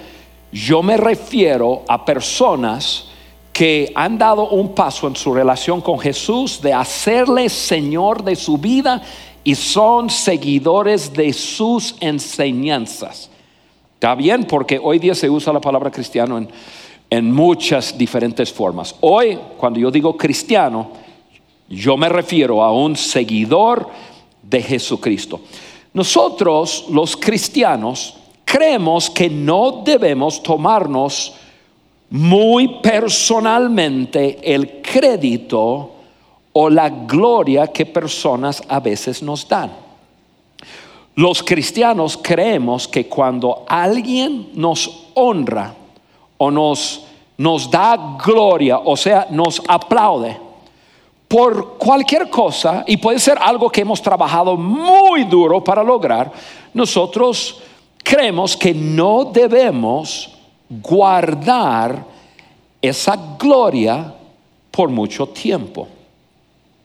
yo 0.51 0.83
me 0.83 0.97
refiero 0.97 1.83
a 1.87 2.03
personas 2.03 3.07
que 3.53 3.91
han 3.95 4.17
dado 4.17 4.49
un 4.49 4.73
paso 4.73 5.07
en 5.07 5.15
su 5.15 5.33
relación 5.33 5.81
con 5.81 5.99
Jesús 5.99 6.61
de 6.61 6.73
hacerle 6.73 7.47
Señor 7.49 8.23
de 8.23 8.35
su 8.35 8.57
vida 8.57 9.01
y 9.43 9.55
son 9.55 10.09
seguidores 10.09 11.13
de 11.13 11.31
sus 11.33 11.95
enseñanzas. 11.99 13.29
Está 13.93 14.15
bien 14.15 14.45
porque 14.45 14.79
hoy 14.81 14.99
día 14.99 15.15
se 15.15 15.29
usa 15.29 15.53
la 15.53 15.61
palabra 15.61 15.91
cristiano 15.91 16.37
en, 16.37 16.49
en 17.09 17.31
muchas 17.31 17.97
diferentes 17.97 18.51
formas. 18.51 18.95
Hoy, 19.01 19.37
cuando 19.57 19.79
yo 19.79 19.89
digo 19.91 20.17
cristiano, 20.17 20.91
yo 21.69 21.95
me 21.97 22.09
refiero 22.09 22.63
a 22.63 22.71
un 22.71 22.95
seguidor 22.95 23.89
de 24.41 24.61
Jesucristo. 24.61 25.41
Nosotros, 25.93 26.85
los 26.89 27.17
cristianos, 27.17 28.15
creemos 28.45 29.09
que 29.09 29.29
no 29.29 29.81
debemos 29.83 30.41
tomarnos 30.41 31.33
muy 32.09 32.79
personalmente 32.81 34.39
el 34.43 34.81
crédito 34.81 35.91
o 36.53 36.69
la 36.69 36.89
gloria 36.89 37.67
que 37.67 37.85
personas 37.85 38.61
a 38.67 38.79
veces 38.79 39.23
nos 39.23 39.47
dan. 39.47 39.71
Los 41.15 41.43
cristianos 41.43 42.17
creemos 42.21 42.87
que 42.87 43.07
cuando 43.07 43.65
alguien 43.67 44.49
nos 44.53 45.07
honra 45.13 45.73
o 46.37 46.49
nos, 46.49 47.05
nos 47.37 47.69
da 47.69 48.17
gloria, 48.23 48.79
o 48.79 48.95
sea, 48.95 49.27
nos 49.29 49.61
aplaude, 49.67 50.37
por 51.31 51.77
cualquier 51.77 52.29
cosa, 52.29 52.83
y 52.85 52.97
puede 52.97 53.17
ser 53.17 53.37
algo 53.39 53.69
que 53.69 53.79
hemos 53.79 54.01
trabajado 54.01 54.57
muy 54.57 55.23
duro 55.23 55.63
para 55.63 55.81
lograr, 55.81 56.29
nosotros 56.73 57.61
creemos 58.03 58.57
que 58.57 58.73
no 58.73 59.23
debemos 59.23 60.29
guardar 60.69 62.03
esa 62.81 63.17
gloria 63.39 64.13
por 64.71 64.89
mucho 64.89 65.25
tiempo. 65.27 65.87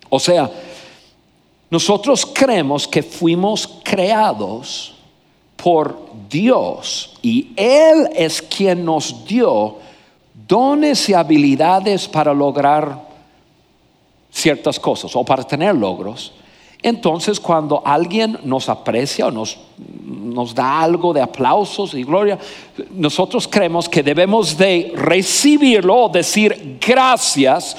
O 0.08 0.20
sea, 0.20 0.48
nosotros 1.68 2.24
creemos 2.24 2.86
que 2.86 3.02
fuimos 3.02 3.80
creados 3.82 4.94
por 5.56 5.98
Dios 6.30 7.14
y 7.20 7.48
Él 7.56 8.10
es 8.14 8.40
quien 8.40 8.84
nos 8.84 9.26
dio 9.26 9.78
dones 10.46 11.08
y 11.08 11.14
habilidades 11.14 12.06
para 12.06 12.32
lograr 12.32 13.05
ciertas 14.36 14.78
cosas 14.78 15.16
o 15.16 15.24
para 15.24 15.42
tener 15.44 15.74
logros, 15.74 16.32
entonces 16.82 17.40
cuando 17.40 17.80
alguien 17.82 18.38
nos 18.44 18.68
aprecia 18.68 19.28
o 19.28 19.30
nos, 19.30 19.56
nos 20.04 20.54
da 20.54 20.80
algo 20.80 21.14
de 21.14 21.22
aplausos 21.22 21.94
y 21.94 22.04
gloria, 22.04 22.38
nosotros 22.90 23.48
creemos 23.48 23.88
que 23.88 24.02
debemos 24.02 24.58
de 24.58 24.92
recibirlo 24.94 26.10
decir 26.10 26.78
gracias 26.86 27.76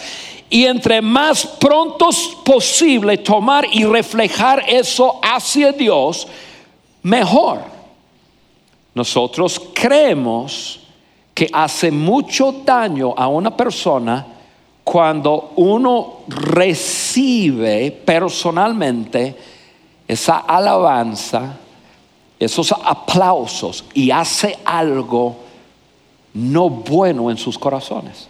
y 0.49 0.65
entre 0.65 0.99
más 0.99 1.45
pronto 1.45 2.09
posible 2.43 3.19
tomar 3.19 3.67
y 3.71 3.85
reflejar 3.85 4.63
eso 4.67 5.19
hacia 5.21 5.71
Dios, 5.71 6.27
mejor. 7.03 7.59
Nosotros 8.95 9.61
creemos 9.75 10.79
que 11.35 11.47
hace 11.53 11.91
mucho 11.91 12.51
daño 12.65 13.13
a 13.15 13.27
una 13.27 13.55
persona 13.55 14.36
cuando 14.89 15.51
uno 15.57 16.19
recibe 16.29 17.91
personalmente 17.91 19.35
esa 20.07 20.37
alabanza, 20.37 21.57
esos 22.39 22.71
aplausos 22.71 23.83
y 23.93 24.11
hace 24.11 24.57
algo 24.63 25.35
no 26.35 26.69
bueno 26.69 27.29
en 27.29 27.35
sus 27.35 27.59
corazones. 27.59 28.29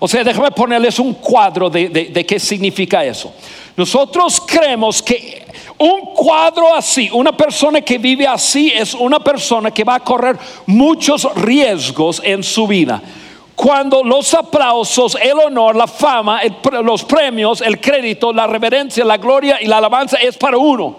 O 0.00 0.08
sea, 0.08 0.24
déjame 0.24 0.50
ponerles 0.50 0.98
un 0.98 1.14
cuadro 1.14 1.70
de, 1.70 2.26
qué 2.26 2.40
significa 2.40 3.04
eso. 3.04 3.32
Nosotros 3.76 4.42
creemos 4.44 5.00
que 5.00 5.46
Un 5.78 6.14
cuadro 6.16 6.74
así, 6.74 7.10
una 7.12 7.36
persona 7.36 7.80
que 7.80 7.98
vive 7.98 8.26
así 8.26 8.72
es 8.74 8.92
una 8.92 9.20
persona 9.20 9.70
que 9.70 9.84
va 9.84 9.96
a 9.96 10.00
correr 10.00 10.36
muchos 10.66 11.32
riesgos 11.36 12.20
en 12.24 12.42
su 12.42 12.66
vida. 12.66 13.00
Cuando 13.56 14.04
los 14.04 14.34
aplausos, 14.34 15.16
el 15.20 15.38
honor, 15.38 15.74
la 15.74 15.86
fama, 15.86 16.42
los 16.84 17.04
premios, 17.04 17.62
el 17.62 17.80
crédito, 17.80 18.32
la 18.32 18.46
reverencia, 18.46 19.04
la 19.04 19.16
gloria 19.16 19.58
y 19.60 19.66
la 19.66 19.78
alabanza 19.78 20.18
es 20.18 20.36
para 20.36 20.58
uno. 20.58 20.96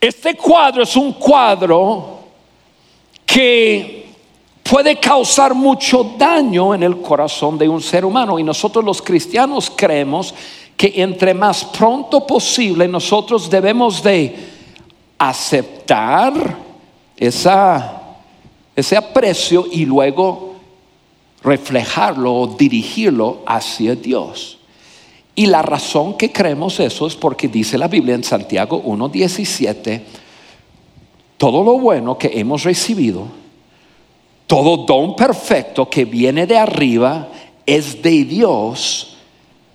Este 0.00 0.34
cuadro 0.34 0.82
es 0.82 0.96
un 0.96 1.12
cuadro 1.12 2.18
que 3.24 4.08
puede 4.62 4.98
causar 4.98 5.54
mucho 5.54 6.14
daño 6.18 6.74
en 6.74 6.82
el 6.82 7.00
corazón 7.00 7.58
de 7.58 7.68
un 7.68 7.80
ser 7.80 8.04
humano 8.04 8.38
y 8.38 8.42
nosotros 8.42 8.84
los 8.84 9.00
cristianos 9.02 9.70
creemos 9.76 10.34
que 10.76 10.94
entre 10.96 11.34
más 11.34 11.64
pronto 11.66 12.26
posible 12.26 12.88
nosotros 12.88 13.48
debemos 13.48 14.02
de 14.02 14.34
aceptar 15.18 16.32
esa, 17.16 18.01
ese 18.74 18.96
aprecio 18.96 19.66
y 19.70 19.84
luego 19.84 20.54
reflejarlo 21.42 22.34
o 22.34 22.46
dirigirlo 22.46 23.42
hacia 23.46 23.94
Dios. 23.94 24.58
Y 25.34 25.46
la 25.46 25.62
razón 25.62 26.16
que 26.16 26.30
creemos 26.30 26.78
eso 26.80 27.06
es 27.06 27.14
porque 27.14 27.48
dice 27.48 27.78
la 27.78 27.88
Biblia 27.88 28.14
en 28.14 28.24
Santiago 28.24 28.82
1.17, 28.82 30.02
todo 31.38 31.64
lo 31.64 31.78
bueno 31.78 32.18
que 32.18 32.30
hemos 32.34 32.64
recibido, 32.64 33.26
todo 34.46 34.84
don 34.84 35.16
perfecto 35.16 35.88
que 35.88 36.04
viene 36.04 36.46
de 36.46 36.58
arriba 36.58 37.28
es 37.64 38.02
de 38.02 38.24
Dios, 38.24 39.16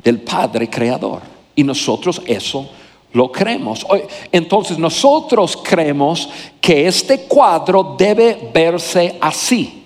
del 0.03 0.21
Padre 0.21 0.69
Creador. 0.69 1.21
Y 1.55 1.63
nosotros 1.63 2.21
eso 2.25 2.69
lo 3.13 3.31
creemos. 3.31 3.85
Entonces 4.31 4.77
nosotros 4.77 5.57
creemos 5.57 6.29
que 6.59 6.87
este 6.87 7.21
cuadro 7.21 7.95
debe 7.97 8.49
verse 8.53 9.17
así. 9.21 9.85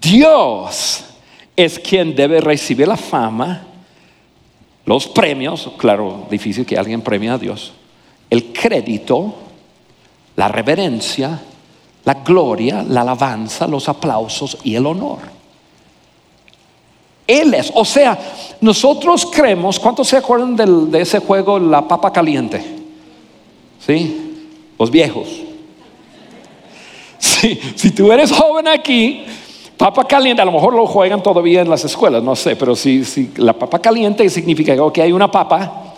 Dios 0.00 1.04
es 1.56 1.78
quien 1.78 2.14
debe 2.14 2.40
recibir 2.40 2.86
la 2.86 2.96
fama 2.96 3.68
los 4.88 5.06
premios, 5.06 5.70
claro, 5.76 6.26
difícil 6.30 6.64
que 6.64 6.78
alguien 6.78 7.02
premie 7.02 7.28
a 7.28 7.36
Dios, 7.36 7.74
el 8.30 8.54
crédito, 8.54 9.34
la 10.34 10.48
reverencia, 10.48 11.38
la 12.06 12.14
gloria, 12.14 12.82
la 12.82 13.02
alabanza, 13.02 13.66
los 13.66 13.86
aplausos 13.86 14.56
y 14.64 14.76
el 14.76 14.86
honor. 14.86 15.18
Él 17.28 17.54
es, 17.54 17.70
o 17.72 17.84
sea, 17.84 18.18
nosotros 18.60 19.28
creemos, 19.30 19.78
¿cuántos 19.78 20.08
se 20.08 20.16
acuerdan 20.16 20.90
de 20.90 21.00
ese 21.00 21.20
juego, 21.20 21.60
la 21.60 21.86
papa 21.86 22.12
caliente? 22.12 22.60
¿Sí? 23.86 24.34
Los 24.76 24.90
viejos. 24.90 25.28
Sí, 27.18 27.60
si 27.76 27.90
tú 27.92 28.10
eres 28.10 28.32
joven 28.32 28.66
aquí, 28.66 29.24
Papa 29.78 30.04
caliente, 30.08 30.42
a 30.42 30.44
lo 30.44 30.50
mejor 30.50 30.74
lo 30.74 30.86
juegan 30.86 31.22
todavía 31.22 31.60
en 31.60 31.70
las 31.70 31.84
escuelas, 31.84 32.20
no 32.20 32.34
sé, 32.34 32.56
pero 32.56 32.74
si, 32.74 33.04
si 33.04 33.30
la 33.36 33.52
papa 33.52 33.78
caliente 33.78 34.28
significa 34.28 34.76
que 34.92 35.02
hay 35.02 35.12
una 35.12 35.30
papa 35.30 35.94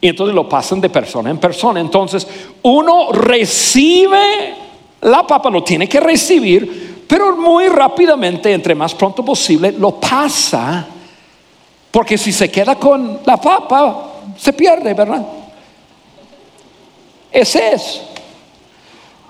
y 0.00 0.08
entonces 0.08 0.34
lo 0.34 0.48
pasan 0.48 0.80
de 0.80 0.90
persona 0.90 1.30
en 1.30 1.38
persona. 1.38 1.78
Entonces 1.78 2.26
uno 2.62 3.12
recibe 3.12 4.54
la 5.02 5.24
papa, 5.24 5.48
lo 5.48 5.62
tiene 5.62 5.88
que 5.88 6.00
recibir, 6.00 6.93
pero 7.06 7.36
muy 7.36 7.68
rápidamente, 7.68 8.52
entre 8.52 8.74
más 8.74 8.94
pronto 8.94 9.24
posible, 9.24 9.72
lo 9.72 9.98
pasa, 10.00 10.86
porque 11.90 12.18
si 12.18 12.32
se 12.32 12.50
queda 12.50 12.76
con 12.76 13.20
la 13.24 13.36
papa, 13.36 14.12
se 14.36 14.52
pierde, 14.52 14.94
¿verdad? 14.94 15.24
Ese 17.30 17.72
es. 17.72 18.00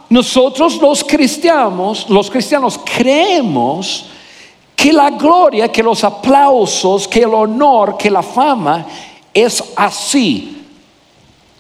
Nosotros 0.09 0.77
los 0.81 1.03
cristianos, 1.03 2.09
los 2.09 2.31
cristianos 2.31 2.79
creemos 2.85 4.07
que 4.77 4.93
la 4.93 5.11
gloria, 5.11 5.73
que 5.73 5.83
los 5.83 6.05
aplausos, 6.05 7.09
que 7.09 7.23
el 7.23 7.33
honor, 7.33 7.97
que 7.97 8.11
la 8.11 8.23
fama 8.23 8.87
es 9.33 9.65
así. 9.77 10.63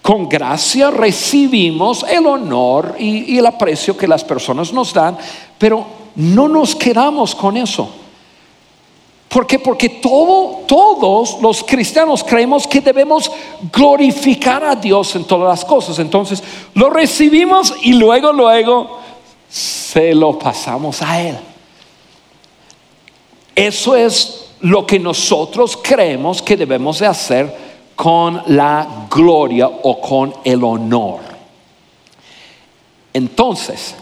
Con 0.03 0.29
gracia 0.29 0.90
recibimos 0.90 2.05
el 2.07 2.27
honor 2.27 2.96
y, 2.98 3.38
el 3.38 3.46
aprecio 3.46 3.96
que 3.96 4.07
las 4.07 4.22
personas 4.22 4.70
nos 4.72 4.92
dan, 4.92 5.16
pero 5.59 6.03
no 6.16 6.48
nos 6.48 6.74
quedamos 6.74 7.35
con 7.35 7.57
eso. 7.57 7.88
¿Por 9.29 9.48
qué? 9.48 9.59
Porque 9.59 9.88
todo, 9.88 10.61
todos 10.66 11.40
los 11.40 11.64
cristianos 11.64 12.22
creemos 12.22 12.68
que 12.68 12.81
debemos 12.81 13.31
glorificar 13.72 14.62
a 14.62 14.77
Dios 14.77 15.16
en 15.16 15.24
todas 15.24 15.48
las 15.48 15.64
cosas. 15.64 15.98
Entonces 15.98 16.40
lo 16.74 16.88
recibimos 16.88 17.74
y 17.83 17.94
luego, 17.94 18.33
luego 18.33 19.00
se 19.48 20.14
lo 20.14 20.38
pasamos 20.38 21.03
a 21.03 21.20
Él. 21.20 21.37
Eso 23.57 23.96
es 23.96 24.50
lo 24.61 24.87
que 24.87 25.00
nosotros 25.00 25.79
creemos 25.83 26.40
que 26.40 26.57
debemos 26.57 27.00
de 27.00 27.07
hacer 27.07 27.64
con 27.96 28.40
la 28.46 29.07
gloria 29.11 29.66
o 29.66 30.00
con 30.00 30.33
el 30.44 30.62
honor. 30.62 31.20
Entonces, 33.12 33.94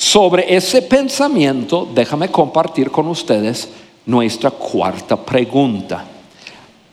sobre 0.00 0.56
ese 0.56 0.80
pensamiento, 0.80 1.86
déjame 1.92 2.30
compartir 2.30 2.90
con 2.90 3.06
ustedes 3.08 3.68
nuestra 4.06 4.50
cuarta 4.50 5.14
pregunta. 5.14 6.06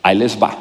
Ahí 0.02 0.14
les 0.14 0.36
va. 0.36 0.54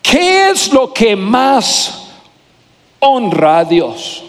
¿Qué 0.00 0.50
es 0.50 0.72
lo 0.72 0.94
que 0.94 1.16
más 1.16 2.06
honra 3.00 3.58
a 3.58 3.64
Dios? 3.64 4.22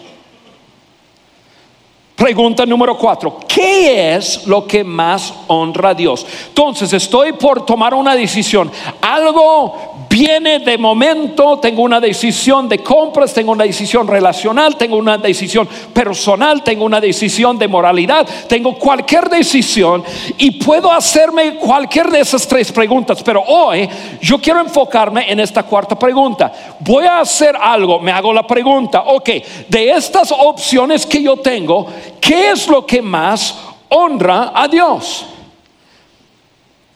Pregunta 2.16 2.66
número 2.66 2.98
cuatro, 2.98 3.38
¿qué 3.46 4.16
es 4.16 4.48
lo 4.48 4.66
que 4.66 4.82
más 4.82 5.32
honra 5.46 5.90
a 5.90 5.94
Dios? 5.94 6.26
Entonces 6.48 6.92
estoy 6.92 7.34
por 7.34 7.64
tomar 7.64 7.94
una 7.94 8.16
decisión. 8.16 8.68
Algo 9.00 9.95
viene 10.08 10.60
de 10.60 10.78
momento, 10.78 11.58
tengo 11.58 11.82
una 11.82 12.00
decisión 12.00 12.68
de 12.68 12.78
compras, 12.78 13.32
tengo 13.32 13.52
una 13.52 13.64
decisión 13.64 14.06
relacional, 14.06 14.76
tengo 14.76 14.96
una 14.96 15.18
decisión 15.18 15.68
personal, 15.92 16.62
tengo 16.62 16.84
una 16.84 17.00
decisión 17.00 17.58
de 17.58 17.68
moralidad, 17.68 18.26
tengo 18.48 18.74
cualquier 18.78 19.28
decisión 19.28 20.02
y 20.38 20.52
puedo 20.52 20.90
hacerme 20.90 21.56
cualquier 21.56 22.10
de 22.10 22.20
esas 22.20 22.46
tres 22.46 22.72
preguntas. 22.72 23.22
Pero 23.22 23.42
hoy 23.46 23.88
yo 24.20 24.38
quiero 24.38 24.60
enfocarme 24.60 25.30
en 25.30 25.40
esta 25.40 25.62
cuarta 25.62 25.98
pregunta. 25.98 26.52
Voy 26.80 27.04
a 27.04 27.20
hacer 27.20 27.56
algo, 27.60 28.00
me 28.00 28.12
hago 28.12 28.32
la 28.32 28.46
pregunta, 28.46 29.02
ok, 29.06 29.30
de 29.68 29.90
estas 29.90 30.32
opciones 30.32 31.06
que 31.06 31.22
yo 31.22 31.36
tengo, 31.36 31.86
¿qué 32.20 32.50
es 32.50 32.68
lo 32.68 32.86
que 32.86 33.02
más 33.02 33.54
honra 33.88 34.52
a 34.54 34.68
Dios? 34.68 35.26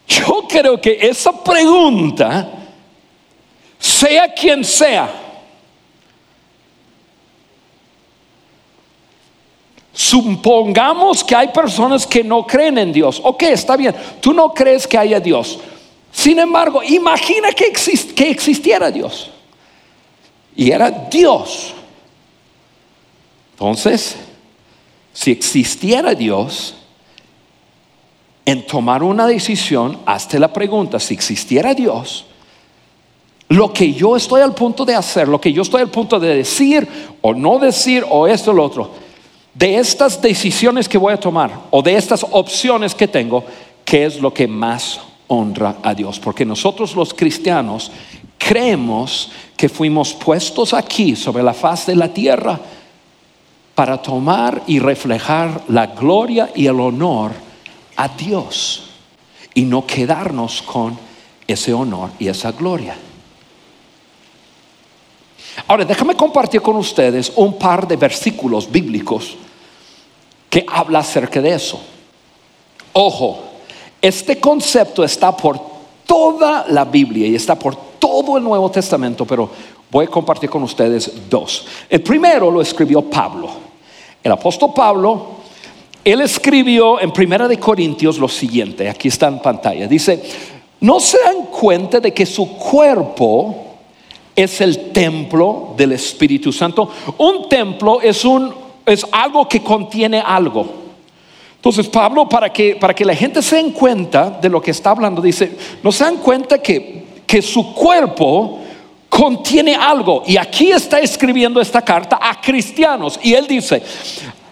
Yo 0.06 0.44
creo 0.48 0.80
que 0.80 0.98
esa 1.00 1.32
pregunta, 1.32 2.48
sea 3.80 4.32
quien 4.34 4.62
sea, 4.62 5.10
supongamos 9.92 11.24
que 11.24 11.34
hay 11.34 11.48
personas 11.48 12.06
que 12.06 12.22
no 12.22 12.46
creen 12.46 12.78
en 12.78 12.92
Dios. 12.92 13.20
Ok, 13.24 13.42
está 13.44 13.76
bien, 13.76 13.94
tú 14.20 14.32
no 14.32 14.52
crees 14.52 14.86
que 14.86 14.98
haya 14.98 15.18
Dios. 15.18 15.58
Sin 16.12 16.38
embargo, 16.38 16.82
imagina 16.82 17.52
que, 17.52 17.72
que 18.14 18.30
existiera 18.30 18.90
Dios. 18.90 19.30
Y 20.54 20.70
era 20.70 20.90
Dios. 20.90 21.72
Entonces, 23.52 24.16
si 25.12 25.30
existiera 25.30 26.14
Dios, 26.14 26.74
en 28.44 28.66
tomar 28.66 29.02
una 29.02 29.26
decisión, 29.26 30.00
hazte 30.06 30.38
la 30.38 30.52
pregunta, 30.52 30.98
si 30.98 31.14
existiera 31.14 31.72
Dios, 31.74 32.26
lo 33.50 33.72
que 33.72 33.92
yo 33.92 34.14
estoy 34.14 34.42
al 34.42 34.54
punto 34.54 34.84
de 34.84 34.94
hacer, 34.94 35.26
lo 35.26 35.40
que 35.40 35.52
yo 35.52 35.62
estoy 35.62 35.82
al 35.82 35.90
punto 35.90 36.20
de 36.20 36.36
decir 36.36 36.86
o 37.20 37.34
no 37.34 37.58
decir 37.58 38.04
o 38.08 38.28
esto 38.28 38.52
o 38.52 38.54
lo 38.54 38.64
otro, 38.64 38.90
de 39.52 39.76
estas 39.76 40.22
decisiones 40.22 40.88
que 40.88 40.96
voy 40.96 41.12
a 41.12 41.18
tomar 41.18 41.62
o 41.70 41.82
de 41.82 41.96
estas 41.96 42.24
opciones 42.30 42.94
que 42.94 43.08
tengo, 43.08 43.42
¿qué 43.84 44.06
es 44.06 44.20
lo 44.20 44.32
que 44.32 44.46
más 44.46 45.00
honra 45.26 45.78
a 45.82 45.94
Dios? 45.94 46.20
Porque 46.20 46.44
nosotros 46.44 46.94
los 46.94 47.12
cristianos 47.12 47.90
creemos 48.38 49.32
que 49.56 49.68
fuimos 49.68 50.14
puestos 50.14 50.72
aquí 50.72 51.16
sobre 51.16 51.42
la 51.42 51.52
faz 51.52 51.86
de 51.86 51.96
la 51.96 52.14
tierra 52.14 52.60
para 53.74 54.00
tomar 54.00 54.62
y 54.68 54.78
reflejar 54.78 55.64
la 55.66 55.88
gloria 55.88 56.52
y 56.54 56.66
el 56.66 56.78
honor 56.78 57.32
a 57.96 58.06
Dios 58.06 58.90
y 59.54 59.62
no 59.62 59.84
quedarnos 59.84 60.62
con 60.62 60.96
ese 61.48 61.74
honor 61.74 62.10
y 62.20 62.28
esa 62.28 62.52
gloria. 62.52 62.94
Ahora, 65.66 65.84
déjame 65.84 66.14
compartir 66.14 66.60
con 66.62 66.76
ustedes 66.76 67.32
un 67.36 67.58
par 67.58 67.86
de 67.86 67.96
versículos 67.96 68.70
bíblicos 68.70 69.36
que 70.48 70.64
habla 70.68 71.00
acerca 71.00 71.40
de 71.40 71.54
eso. 71.54 71.80
Ojo, 72.92 73.50
Este 74.02 74.40
concepto 74.40 75.04
está 75.04 75.36
por 75.36 75.60
toda 76.06 76.64
la 76.68 76.84
Biblia 76.86 77.26
y 77.26 77.34
está 77.34 77.54
por 77.54 77.76
todo 77.98 78.38
el 78.38 78.44
Nuevo 78.44 78.70
Testamento, 78.70 79.26
pero 79.26 79.50
voy 79.90 80.06
a 80.06 80.08
compartir 80.08 80.48
con 80.48 80.62
ustedes 80.62 81.28
dos. 81.28 81.66
El 81.88 82.02
primero 82.02 82.50
lo 82.50 82.62
escribió 82.62 83.02
Pablo. 83.02 83.50
El 84.22 84.32
apóstol 84.32 84.72
Pablo, 84.74 85.26
él 86.02 86.22
escribió 86.22 86.98
en 86.98 87.12
Primera 87.12 87.46
de 87.46 87.58
Corintios 87.58 88.18
lo 88.18 88.28
siguiente, 88.28 88.88
aquí 88.88 89.08
está 89.08 89.28
en 89.28 89.40
pantalla. 89.40 89.86
Dice, 89.86 90.22
"No 90.80 90.98
se 90.98 91.18
dan 91.22 91.46
cuenta 91.46 92.00
de 92.00 92.14
que 92.14 92.24
su 92.24 92.56
cuerpo 92.56 93.69
es 94.42 94.60
el 94.60 94.92
templo 94.92 95.74
del 95.76 95.92
Espíritu 95.92 96.52
Santo. 96.52 96.90
Un 97.18 97.48
templo 97.48 98.00
es 98.00 98.24
un 98.24 98.52
es 98.86 99.06
algo 99.12 99.48
que 99.48 99.62
contiene 99.62 100.22
algo. 100.24 100.66
Entonces 101.56 101.88
Pablo, 101.88 102.28
para 102.28 102.52
que, 102.52 102.76
para 102.76 102.94
que 102.94 103.04
la 103.04 103.14
gente 103.14 103.42
se 103.42 103.56
den 103.56 103.72
cuenta 103.72 104.30
de 104.30 104.48
lo 104.48 104.62
que 104.62 104.70
está 104.70 104.90
hablando, 104.90 105.20
dice, 105.20 105.56
no 105.82 105.92
se 105.92 106.04
dan 106.04 106.16
cuenta 106.16 106.58
que, 106.58 107.04
que 107.26 107.42
su 107.42 107.74
cuerpo 107.74 108.60
contiene 109.08 109.74
algo. 109.74 110.22
Y 110.26 110.38
aquí 110.38 110.70
está 110.70 111.00
escribiendo 111.00 111.60
esta 111.60 111.82
carta 111.82 112.18
a 112.20 112.40
cristianos. 112.40 113.20
Y 113.22 113.34
él 113.34 113.46
dice, 113.46 113.82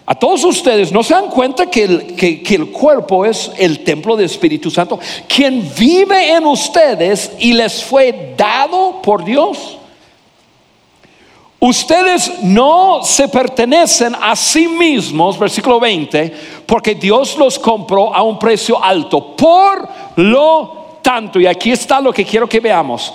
a 0.05 0.15
todos 0.15 0.45
ustedes, 0.45 0.93
¿no 0.93 1.03
se 1.03 1.15
dan 1.15 1.29
cuenta 1.29 1.67
que 1.67 1.85
el, 1.85 2.15
que, 2.15 2.43
que 2.43 2.57
el 2.57 2.71
cuerpo 2.71 3.25
es 3.25 3.51
el 3.57 3.85
templo 3.85 4.15
del 4.15 4.27
Espíritu 4.27 4.71
Santo? 4.71 4.99
Quien 5.27 5.67
vive 5.79 6.33
en 6.33 6.45
ustedes 6.45 7.33
y 7.39 7.55
les 7.55 7.83
fue 7.83 8.35
dado 8.37 9.01
por 9.01 9.25
Dios. 9.25 9.78
Ustedes 11.61 12.41
no 12.45 13.03
se 13.03 13.27
pertenecen 13.27 14.15
a 14.21 14.37
sí 14.37 14.69
mismos, 14.69 15.37
versículo 15.37 15.81
20, 15.81 16.63
porque 16.65 16.95
Dios 16.95 17.37
los 17.37 17.59
compró 17.59 18.15
a 18.15 18.23
un 18.23 18.39
precio 18.39 18.83
alto. 18.83 19.35
Por 19.35 19.89
lo 20.17 20.99
tanto, 21.03 21.41
y 21.41 21.47
aquí 21.47 21.73
está 21.73 22.01
lo 22.01 22.13
que 22.13 22.25
quiero 22.25 22.49
que 22.49 22.61
veamos, 22.61 23.13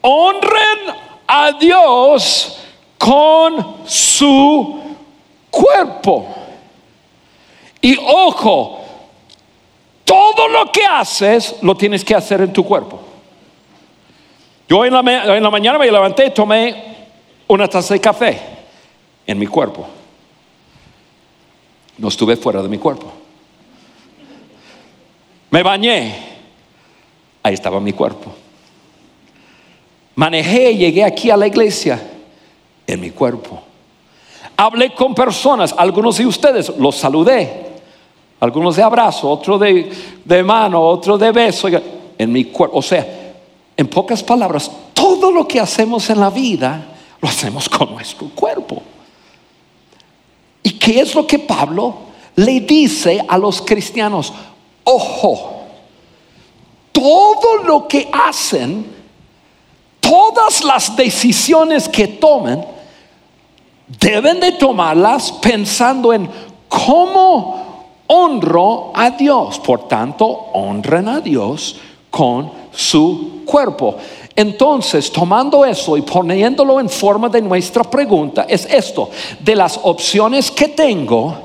honren 0.00 0.94
a 1.26 1.52
Dios 1.52 2.58
con 2.96 3.76
su 3.84 4.80
cuerpo. 5.50 6.28
Y 7.82 7.98
ojo, 7.98 8.80
todo 10.04 10.48
lo 10.48 10.72
que 10.72 10.84
haces 10.84 11.56
lo 11.60 11.74
tienes 11.74 12.02
que 12.06 12.14
hacer 12.14 12.40
en 12.40 12.54
tu 12.54 12.64
cuerpo. 12.64 13.00
Yo 14.66 14.82
en 14.84 14.94
la, 14.94 15.36
en 15.36 15.42
la 15.42 15.50
mañana 15.50 15.78
me 15.78 15.90
levanté 15.90 16.30
tomé 16.30 16.89
una 17.50 17.66
taza 17.66 17.94
de 17.94 18.00
café 18.00 18.40
en 19.26 19.36
mi 19.36 19.46
cuerpo. 19.46 19.84
No 21.98 22.06
estuve 22.06 22.36
fuera 22.36 22.62
de 22.62 22.68
mi 22.68 22.78
cuerpo. 22.78 23.12
Me 25.50 25.60
bañé, 25.64 26.14
ahí 27.42 27.54
estaba 27.54 27.80
mi 27.80 27.92
cuerpo. 27.92 28.32
Manejé, 30.14 30.76
llegué 30.76 31.02
aquí 31.02 31.28
a 31.30 31.36
la 31.36 31.48
iglesia 31.48 32.00
en 32.86 33.00
mi 33.00 33.10
cuerpo. 33.10 33.60
Hablé 34.56 34.94
con 34.94 35.12
personas, 35.12 35.74
algunos 35.76 36.18
de 36.18 36.26
ustedes 36.26 36.68
los 36.78 36.94
saludé, 36.94 37.66
algunos 38.38 38.76
de 38.76 38.82
abrazo, 38.84 39.28
otro 39.28 39.58
de, 39.58 39.90
de 40.24 40.42
mano, 40.44 40.80
otro 40.82 41.18
de 41.18 41.32
beso, 41.32 41.68
en 42.16 42.32
mi 42.32 42.44
cuerpo. 42.44 42.78
O 42.78 42.82
sea, 42.82 43.34
en 43.76 43.88
pocas 43.88 44.22
palabras, 44.22 44.70
todo 44.94 45.32
lo 45.32 45.48
que 45.48 45.58
hacemos 45.58 46.08
en 46.10 46.20
la 46.20 46.30
vida 46.30 46.86
lo 47.20 47.28
hacemos 47.28 47.68
con 47.68 47.92
nuestro 47.92 48.28
cuerpo. 48.28 48.82
¿Y 50.62 50.70
qué 50.72 51.00
es 51.00 51.14
lo 51.14 51.26
que 51.26 51.38
Pablo 51.38 51.94
le 52.36 52.60
dice 52.60 53.24
a 53.26 53.38
los 53.38 53.62
cristianos? 53.62 54.32
Ojo, 54.84 55.60
todo 56.92 57.58
lo 57.64 57.86
que 57.86 58.08
hacen, 58.12 58.86
todas 60.00 60.64
las 60.64 60.96
decisiones 60.96 61.88
que 61.88 62.08
tomen, 62.08 62.64
deben 63.86 64.40
de 64.40 64.52
tomarlas 64.52 65.32
pensando 65.32 66.12
en 66.12 66.30
cómo 66.68 67.86
honro 68.06 68.92
a 68.94 69.10
Dios. 69.10 69.58
Por 69.58 69.88
tanto, 69.88 70.26
honren 70.26 71.08
a 71.08 71.20
Dios 71.20 71.76
con 72.10 72.50
su 72.72 73.42
cuerpo. 73.44 73.96
Entonces, 74.36 75.10
tomando 75.10 75.64
eso 75.64 75.96
y 75.96 76.02
poniéndolo 76.02 76.80
en 76.80 76.88
forma 76.88 77.28
de 77.28 77.42
nuestra 77.42 77.82
pregunta, 77.84 78.46
es 78.48 78.66
esto, 78.66 79.10
de 79.40 79.56
las 79.56 79.78
opciones 79.82 80.50
que 80.50 80.68
tengo, 80.68 81.36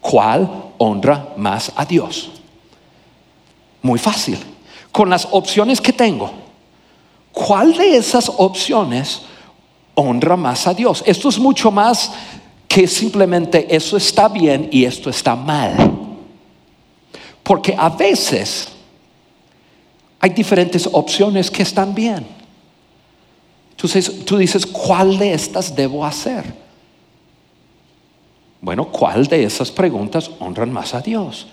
¿cuál 0.00 0.48
honra 0.78 1.28
más 1.36 1.72
a 1.76 1.84
Dios? 1.84 2.30
Muy 3.82 3.98
fácil. 3.98 4.38
Con 4.90 5.08
las 5.08 5.28
opciones 5.30 5.80
que 5.80 5.92
tengo, 5.92 6.30
¿cuál 7.32 7.76
de 7.76 7.96
esas 7.96 8.30
opciones 8.36 9.22
honra 9.94 10.36
más 10.36 10.66
a 10.66 10.74
Dios? 10.74 11.02
Esto 11.06 11.28
es 11.28 11.38
mucho 11.38 11.70
más 11.70 12.12
que 12.66 12.86
simplemente 12.86 13.74
eso 13.74 13.96
está 13.96 14.28
bien 14.28 14.68
y 14.72 14.84
esto 14.84 15.08
está 15.08 15.36
mal. 15.36 15.92
Porque 17.42 17.74
a 17.78 17.88
veces 17.88 18.75
hay 20.20 20.30
diferentes 20.30 20.88
opciones 20.92 21.50
que 21.50 21.62
están 21.62 21.94
bien. 21.94 22.26
Entonces 23.70 24.24
tú 24.24 24.36
dices, 24.38 24.64
¿cuál 24.66 25.18
de 25.18 25.34
estas 25.34 25.74
debo 25.74 26.04
hacer? 26.04 26.44
Bueno, 28.60 28.90
¿cuál 28.90 29.26
de 29.26 29.44
esas 29.44 29.70
preguntas 29.70 30.30
honran 30.40 30.72
más 30.72 30.94
a 30.94 31.00
Dios? 31.00 31.46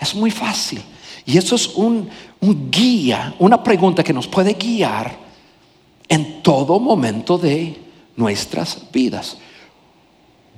Es 0.00 0.14
muy 0.14 0.30
fácil. 0.30 0.82
Y 1.26 1.36
eso 1.36 1.54
es 1.54 1.68
un, 1.68 2.08
un 2.40 2.70
guía, 2.70 3.34
una 3.38 3.62
pregunta 3.62 4.02
que 4.02 4.12
nos 4.12 4.26
puede 4.26 4.54
guiar 4.54 5.16
en 6.08 6.42
todo 6.42 6.80
momento 6.80 7.36
de 7.36 7.78
nuestras 8.16 8.90
vidas. 8.90 9.36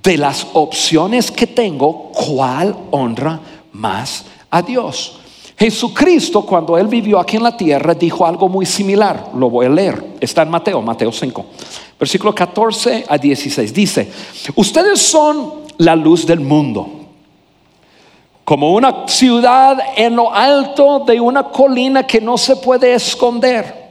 De 0.03 0.17
las 0.17 0.47
opciones 0.53 1.31
que 1.31 1.47
tengo, 1.47 2.13
¿cuál 2.13 2.77
honra 2.91 3.41
más 3.73 4.25
a 4.51 4.63
Dios? 4.63 5.19
Jesucristo, 5.59 6.43
cuando 6.43 6.79
él 6.79 6.87
vivió 6.87 7.19
aquí 7.19 7.37
en 7.37 7.43
la 7.43 7.57
tierra, 7.57 7.93
dijo 7.93 8.25
algo 8.25 8.49
muy 8.49 8.65
similar. 8.65 9.31
Lo 9.35 9.51
voy 9.51 9.67
a 9.67 9.69
leer. 9.69 10.15
Está 10.21 10.43
en 10.43 10.51
Mateo, 10.51 10.81
Mateo 10.81 11.11
5, 11.11 11.47
versículo 11.99 12.33
14 12.33 13.05
a 13.09 13.19
16. 13.19 13.75
Dice, 13.75 14.09
ustedes 14.55 15.03
son 15.03 15.55
la 15.79 15.97
luz 15.97 16.25
del 16.25 16.39
mundo. 16.39 16.89
Como 18.45 18.73
una 18.73 19.09
ciudad 19.09 19.79
en 19.97 20.15
lo 20.15 20.33
alto 20.33 21.01
de 21.01 21.21
una 21.21 21.43
colina 21.43 22.07
que 22.07 22.21
no 22.21 22.39
se 22.39 22.55
puede 22.57 22.95
esconder. 22.95 23.89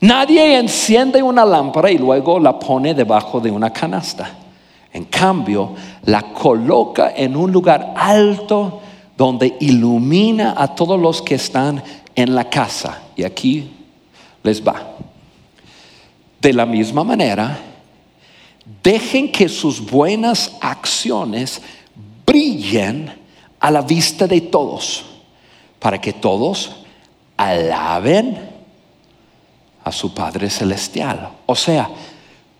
Nadie 0.00 0.56
enciende 0.56 1.20
una 1.20 1.44
lámpara 1.44 1.90
y 1.90 1.98
luego 1.98 2.38
la 2.38 2.58
pone 2.60 2.94
debajo 2.94 3.40
de 3.40 3.50
una 3.50 3.70
canasta. 3.70 4.30
En 4.92 5.06
cambio, 5.06 5.74
la 6.04 6.22
coloca 6.32 7.12
en 7.16 7.34
un 7.34 7.50
lugar 7.50 7.92
alto 7.96 8.82
donde 9.16 9.56
ilumina 9.60 10.54
a 10.56 10.74
todos 10.74 11.00
los 11.00 11.22
que 11.22 11.36
están 11.36 11.82
en 12.14 12.34
la 12.34 12.48
casa. 12.50 13.02
Y 13.16 13.24
aquí 13.24 13.70
les 14.42 14.66
va. 14.66 14.96
De 16.40 16.52
la 16.52 16.66
misma 16.66 17.04
manera, 17.04 17.58
dejen 18.82 19.30
que 19.30 19.48
sus 19.48 19.80
buenas 19.80 20.56
acciones 20.60 21.62
brillen 22.26 23.12
a 23.60 23.70
la 23.70 23.82
vista 23.82 24.26
de 24.26 24.40
todos, 24.42 25.04
para 25.78 26.00
que 26.00 26.12
todos 26.12 26.76
alaben 27.36 28.50
a 29.82 29.92
su 29.92 30.12
Padre 30.12 30.50
Celestial. 30.50 31.30
O 31.46 31.54
sea, 31.54 31.88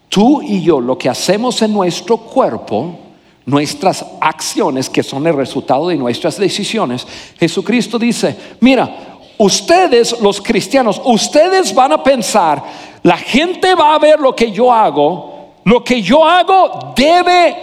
tú 0.09 0.41
y 0.43 0.63
yo 0.63 0.81
lo 0.81 0.97
que 0.97 1.09
hacemos 1.09 1.61
en 1.63 1.73
nuestro 1.73 2.19
cuerpo, 2.19 2.99
nuestras 3.47 4.05
acciones 4.21 4.89
que 4.89 5.03
son 5.03 5.27
el 5.27 5.37
resultado 5.37 5.89
de 5.89 5.97
nuestras 5.97 6.39
decisiones, 6.39 7.07
Jesucristo 7.39 7.99
dice, 7.99 8.37
mira, 8.61 9.19
ustedes 9.39 10.21
los 10.21 10.41
cristianos, 10.41 11.01
ustedes 11.05 11.75
van 11.75 11.93
a 11.93 12.03
pensar, 12.03 12.63
la 13.03 13.17
gente 13.17 13.75
va 13.75 13.95
a 13.95 13.99
ver 13.99 14.19
lo 14.21 14.35
que 14.35 14.51
yo 14.51 14.73
hago, 14.73 15.53
lo 15.65 15.83
que 15.85 16.01
yo 16.03 16.25
hago 16.25 16.93
debe 16.97 17.57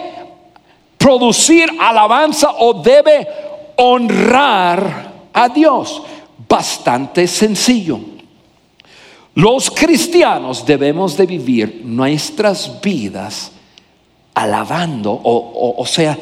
producir 0.98 1.68
alabanza 1.80 2.52
o 2.58 2.74
debe 2.74 3.26
honrar 3.76 5.12
a 5.32 5.48
Dios. 5.48 6.02
Bastante 6.48 7.26
sencillo. 7.26 7.98
Los 9.34 9.70
cristianos 9.70 10.66
debemos 10.66 11.16
de 11.16 11.26
vivir 11.26 11.80
nuestras 11.84 12.80
vidas 12.82 13.51
alabando, 14.34 15.12
o, 15.12 15.74
o, 15.76 15.86
sea, 15.86 16.18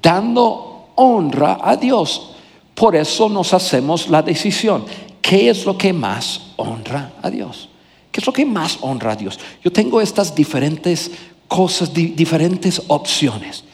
dando 0.00 0.88
honra 0.96 1.58
a 1.62 1.76
Dios. 1.76 2.30
Por 2.74 2.96
eso 2.96 3.28
nos 3.28 3.54
hacemos 3.54 4.08
la 4.08 4.22
decisión. 4.22 4.84
¿Qué 5.20 5.50
es 5.50 5.64
lo 5.64 5.78
que 5.78 5.92
más 5.92 6.52
honra 6.56 7.12
a 7.22 7.30
Dios? 7.30 7.68
¿Qué 8.10 8.20
es 8.20 8.26
lo 8.26 8.32
que 8.32 8.44
más 8.44 8.78
honra 8.80 9.12
a 9.12 9.16
Dios? 9.16 9.38
Yo 9.62 9.70
tengo 9.72 10.00
estas 10.00 10.34
diferentes 10.34 11.10
cosas, 11.48 11.92
diferentes 11.92 12.82
opciones. 12.88 13.64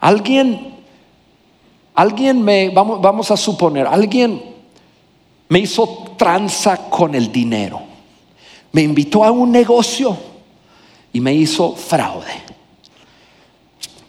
Alguien 0.00 0.72
alguien 1.94 2.42
me, 2.42 2.70
vamos, 2.70 3.00
vamos 3.00 3.30
a 3.30 3.36
suponer, 3.36 3.86
alguien 3.86 4.42
me 5.48 5.58
hizo 5.58 6.14
tranza 6.16 6.88
con 6.88 7.14
el 7.14 7.30
dinero, 7.30 7.82
me 8.72 8.82
invitó 8.82 9.24
a 9.24 9.30
un 9.30 9.52
negocio 9.52 10.31
y 11.12 11.20
me 11.20 11.34
hizo 11.34 11.74
fraude. 11.74 12.42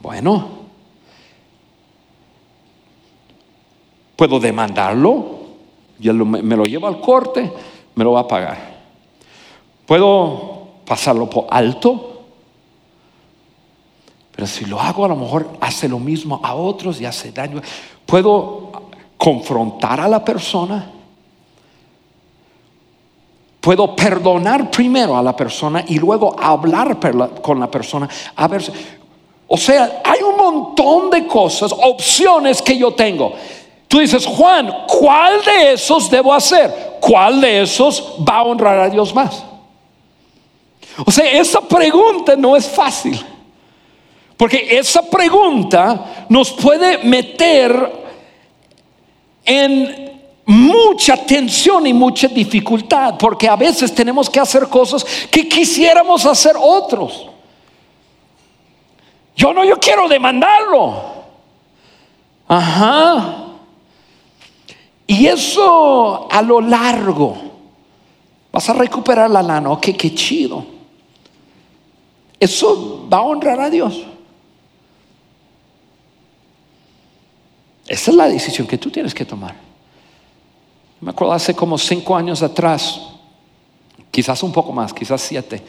Bueno, 0.01 0.47
puedo 4.15 4.39
demandarlo, 4.39 5.39
yo 5.99 6.13
me 6.13 6.55
lo 6.55 6.65
llevo 6.65 6.87
al 6.87 6.99
corte, 6.99 7.51
me 7.95 8.03
lo 8.03 8.13
va 8.13 8.21
a 8.21 8.27
pagar. 8.27 8.73
Puedo 9.85 10.67
pasarlo 10.85 11.29
por 11.29 11.47
alto, 11.49 12.13
pero 14.35 14.47
si 14.47 14.65
lo 14.65 14.79
hago, 14.79 15.05
a 15.05 15.09
lo 15.09 15.15
mejor 15.15 15.57
hace 15.61 15.87
lo 15.87 15.99
mismo 15.99 16.41
a 16.43 16.55
otros 16.55 16.99
y 16.99 17.05
hace 17.05 17.31
daño. 17.31 17.61
Puedo 18.05 18.71
confrontar 19.17 19.99
a 19.99 20.07
la 20.07 20.25
persona. 20.25 20.91
Puedo 23.63 23.95
perdonar 23.95 24.69
primero 24.69 25.15
a 25.15 25.23
la 25.23 25.33
persona 25.33 25.85
y 25.87 25.97
luego 25.97 26.35
hablar 26.37 26.97
con 27.41 27.61
la 27.61 27.71
persona. 27.71 28.09
A 28.35 28.45
ver, 28.49 28.61
o 29.47 29.55
sea, 29.55 30.01
hay 30.03 30.21
un 30.21 30.35
montón 30.35 31.09
de 31.09 31.25
cosas, 31.25 31.71
opciones 31.71 32.61
que 32.61 32.77
yo 32.77 32.91
tengo. 32.91 33.31
Tú 33.87 33.99
dices, 33.99 34.25
Juan, 34.25 34.69
¿cuál 34.85 35.41
de 35.45 35.71
esos 35.71 36.11
debo 36.11 36.33
hacer? 36.33 36.97
¿Cuál 36.99 37.39
de 37.39 37.61
esos 37.61 38.15
va 38.29 38.39
a 38.39 38.43
honrar 38.43 38.79
a 38.79 38.89
Dios 38.89 39.15
más? 39.15 39.45
O 41.05 41.09
sea, 41.09 41.31
esa 41.31 41.61
pregunta 41.61 42.35
no 42.35 42.57
es 42.57 42.67
fácil. 42.67 43.17
Porque 44.35 44.77
esa 44.77 45.09
pregunta 45.09 46.25
nos 46.27 46.51
puede 46.51 46.97
meter 46.97 47.93
en 49.45 50.12
mucha 50.45 51.17
tensión 51.25 51.87
y 51.87 51.93
mucha 51.93 52.27
dificultad, 52.27 53.15
porque 53.17 53.47
a 53.47 53.55
veces 53.55 53.93
tenemos 53.93 54.29
que 54.29 54.39
hacer 54.39 54.67
cosas 54.67 55.05
que 55.31 55.47
quisiéramos 55.47 56.25
hacer 56.25 56.55
otros. 56.59 57.29
Yo 59.35 59.53
no, 59.53 59.63
yo 59.63 59.79
quiero 59.79 60.07
demandarlo. 60.07 61.13
Ajá. 62.47 63.37
Y 65.07 65.27
eso 65.27 66.27
a 66.31 66.41
lo 66.41 66.61
largo 66.61 67.35
vas 68.51 68.69
a 68.69 68.73
recuperar 68.73 69.29
la 69.29 69.41
lana. 69.41 69.71
Ok, 69.71 69.89
qué 69.97 70.13
chido. 70.13 70.65
Eso 72.39 73.07
va 73.11 73.17
a 73.17 73.21
honrar 73.21 73.59
a 73.59 73.69
Dios. 73.69 74.03
Esa 77.87 78.11
es 78.11 78.17
la 78.17 78.27
decisión 78.27 78.67
que 78.67 78.77
tú 78.77 78.89
tienes 78.89 79.13
que 79.13 79.25
tomar. 79.25 79.72
Me 81.03 81.09
acuerdo 81.09 81.33
hace 81.33 81.53
como 81.53 81.77
cinco 81.77 82.15
años 82.15 82.41
atrás, 82.41 83.01
quizás 84.09 84.41
un 84.41 84.53
poco 84.53 84.71
más, 84.71 84.93
quizás 84.93 85.19
siete, 85.19 85.61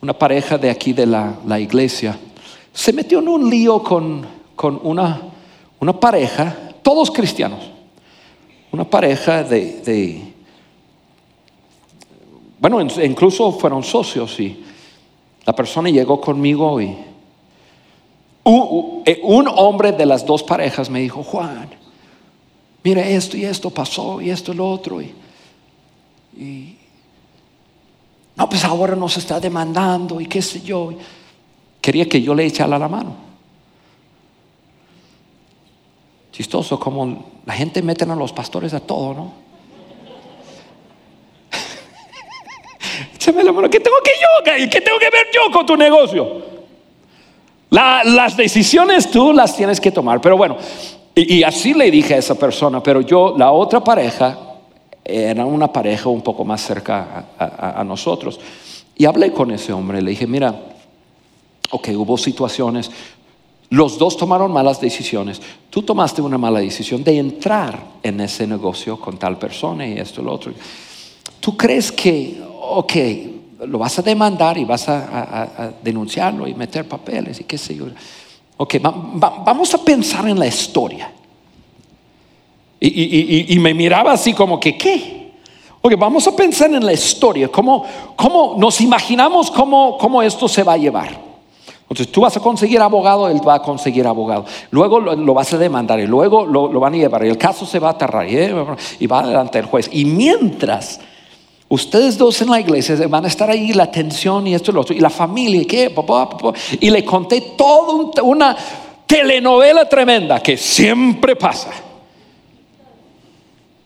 una 0.00 0.16
pareja 0.16 0.56
de 0.58 0.70
aquí 0.70 0.92
de 0.92 1.06
la, 1.06 1.58
iglesia 1.58 2.16
se 2.72 2.92
metió 2.92 3.18
en 3.18 3.26
un 3.26 3.50
lío 3.50 3.82
con, 3.82 4.24
una, 4.84 5.22
una, 5.80 5.98
pareja, 5.98 6.56
todos 6.82 7.10
cristianos, 7.10 7.58
una 8.70 8.84
pareja 8.84 9.42
de, 9.42 10.34
bueno, 12.60 12.80
incluso 12.80 13.50
fueron 13.50 13.82
socios 13.82 14.38
y 14.38 14.62
la 15.44 15.52
persona 15.52 15.90
llegó 15.90 16.20
conmigo 16.20 16.80
y 16.80 16.96
eh, 19.04 19.20
un, 19.24 19.48
hombre 19.48 19.90
de 19.90 20.06
las 20.06 20.24
dos 20.24 20.44
parejas 20.44 20.88
me 20.88 21.00
dijo, 21.00 21.24
Juan, 21.24 21.79
mira 22.82 23.06
esto 23.06 23.36
y 23.36 23.44
esto 23.44 23.70
pasó 23.70 24.20
y 24.20 24.30
esto 24.30 24.52
y 24.52 24.56
lo 24.56 24.70
otro. 24.70 25.00
Y, 25.00 26.76
no, 28.36 28.48
pues 28.48 28.64
ahora 28.64 28.96
nos 28.96 29.16
está 29.16 29.38
demandando 29.40 30.20
y 30.20 30.26
qué 30.26 30.40
sé 30.40 30.60
yo. 30.60 30.92
Quería 31.80 32.08
que 32.08 32.20
yo 32.22 32.34
le 32.34 32.46
echara 32.46 32.78
la 32.78 32.88
mano. 32.88 33.16
Chistoso 36.32 36.78
como 36.78 37.30
la 37.44 37.54
gente 37.54 37.82
meten 37.82 38.10
a 38.10 38.16
los 38.16 38.32
pastores 38.32 38.72
a 38.72 38.80
todo, 38.80 39.14
¿no? 39.14 39.32
Échame 43.14 43.42
la 43.42 43.52
mano, 43.52 43.68
¿qué 43.68 43.80
tengo 43.80 43.96
que 44.02 44.12
yo? 44.20 44.68
¿Qué 44.70 44.80
tengo 44.80 44.98
que 44.98 45.10
ver 45.10 45.26
yo 45.34 45.52
con 45.52 45.66
tu 45.66 45.76
negocio? 45.76 46.60
las 47.70 48.36
decisiones 48.36 49.10
tú 49.10 49.32
las 49.32 49.56
tienes 49.56 49.80
que 49.80 49.90
tomar. 49.90 50.20
Pero 50.20 50.36
bueno, 50.36 50.56
y, 51.14 51.42
así 51.42 51.74
le 51.74 51.90
dije 51.90 52.14
a 52.14 52.18
esa 52.18 52.36
persona, 52.36 52.82
pero 52.82 53.00
yo, 53.00 53.34
la 53.36 53.50
otra 53.50 53.82
pareja, 53.82 54.38
era 55.04 55.44
una 55.44 55.72
pareja 55.72 56.08
un 56.08 56.22
poco 56.22 56.44
más 56.44 56.60
cerca 56.62 57.26
a, 57.38 57.82
nosotros. 57.84 58.38
Y 58.96 59.04
hablé 59.06 59.32
con 59.32 59.50
ese 59.50 59.72
hombre, 59.72 60.00
le 60.02 60.10
dije, 60.10 60.26
mira, 60.26 60.54
ok, 61.70 61.88
hubo 61.96 62.16
situaciones, 62.16 62.90
los 63.70 63.98
dos 63.98 64.16
tomaron 64.16 64.52
malas 64.52 64.80
decisiones. 64.80 65.40
Tú 65.68 65.82
tomaste 65.82 66.22
una 66.22 66.38
mala 66.38 66.60
decisión 66.60 67.02
de 67.02 67.18
entrar 67.18 67.78
en 68.02 68.20
ese 68.20 68.46
negocio 68.46 69.00
con 69.00 69.18
tal 69.18 69.38
persona 69.38 69.86
y 69.86 69.98
esto 69.98 70.20
y 70.20 70.24
lo 70.24 70.32
otro. 70.32 70.52
¿Tú 71.40 71.56
crees 71.56 71.90
que, 71.90 72.40
ok, 72.60 72.92
lo 73.66 73.78
vas 73.78 73.98
a 73.98 74.02
demandar 74.02 74.58
y 74.58 74.64
vas 74.64 74.88
a, 74.88 75.72
denunciarlo 75.82 76.46
y 76.46 76.54
meter 76.54 76.88
papeles 76.88 77.40
y 77.40 77.44
qué 77.44 77.58
sé 77.58 77.74
yo. 77.74 77.86
Ok, 78.62 78.74
vamos 78.82 79.72
a 79.72 79.78
pensar 79.78 80.28
en 80.28 80.38
la 80.38 80.46
historia. 80.46 81.10
Y, 82.78 83.58
me 83.58 83.72
miraba 83.72 84.12
así 84.12 84.34
como 84.34 84.60
que, 84.60 84.76
¿qué? 84.76 85.32
Ok, 85.80 85.94
vamos 85.96 86.26
a 86.26 86.36
pensar 86.36 86.70
en 86.70 86.84
la 86.84 86.92
historia, 86.92 87.48
cómo, 87.48 87.86
cómo 88.16 88.56
nos 88.58 88.82
imaginamos 88.82 89.50
cómo, 89.50 89.96
cómo 89.96 90.20
esto 90.20 90.46
se 90.46 90.62
va 90.62 90.74
a 90.74 90.76
llevar. 90.76 91.08
Entonces 91.84 92.12
tú 92.12 92.20
vas 92.20 92.36
a 92.36 92.40
conseguir 92.40 92.82
abogado, 92.82 93.28
él 93.28 93.40
va 93.48 93.54
a 93.54 93.62
conseguir 93.62 94.06
abogado. 94.06 94.44
Luego 94.70 95.00
lo, 95.00 95.32
vas 95.32 95.54
a 95.54 95.56
demandar 95.56 95.98
y 95.98 96.06
luego 96.06 96.44
lo, 96.44 96.68
van 96.78 96.92
a 96.92 96.96
llevar 96.98 97.24
y 97.24 97.30
el 97.30 97.38
caso 97.38 97.64
se 97.64 97.78
va 97.78 97.88
a 97.88 97.92
aterrar 97.92 98.28
y, 98.28 98.36
eh, 98.36 98.54
y 98.98 99.06
va 99.06 99.20
adelante 99.20 99.58
el 99.58 99.64
juez. 99.64 99.88
Y 99.90 100.04
mientras 100.04 101.00
Ustedes 101.72 102.18
dos 102.18 102.42
en 102.42 102.50
la 102.50 102.58
iglesia 102.58 102.96
van 103.06 103.24
a 103.24 103.28
estar 103.28 103.48
ahí, 103.48 103.72
la 103.72 103.84
atención 103.84 104.44
y 104.44 104.54
esto 104.56 104.72
y 104.72 104.74
lo 104.74 104.80
otro, 104.80 104.92
y 104.92 104.98
la 104.98 105.08
familia, 105.08 105.64
¿qué? 105.68 105.94
Y 106.80 106.90
le 106.90 107.04
conté 107.04 107.40
toda 107.56 108.24
una 108.24 108.56
telenovela 109.06 109.88
tremenda 109.88 110.40
que 110.40 110.56
siempre 110.56 111.36
pasa. 111.36 111.70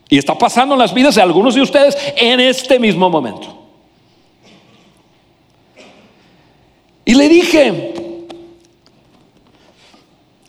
Y 0.08 0.16
está 0.16 0.36
pasando 0.38 0.74
en 0.74 0.78
las 0.78 0.94
vidas 0.94 1.14
de 1.14 1.20
algunos 1.20 1.54
de 1.54 1.60
ustedes 1.60 1.94
en 2.16 2.40
este 2.40 2.78
mismo 2.78 3.10
momento. 3.10 3.54
Y 7.04 7.14
le 7.14 7.28
dije, 7.28 7.94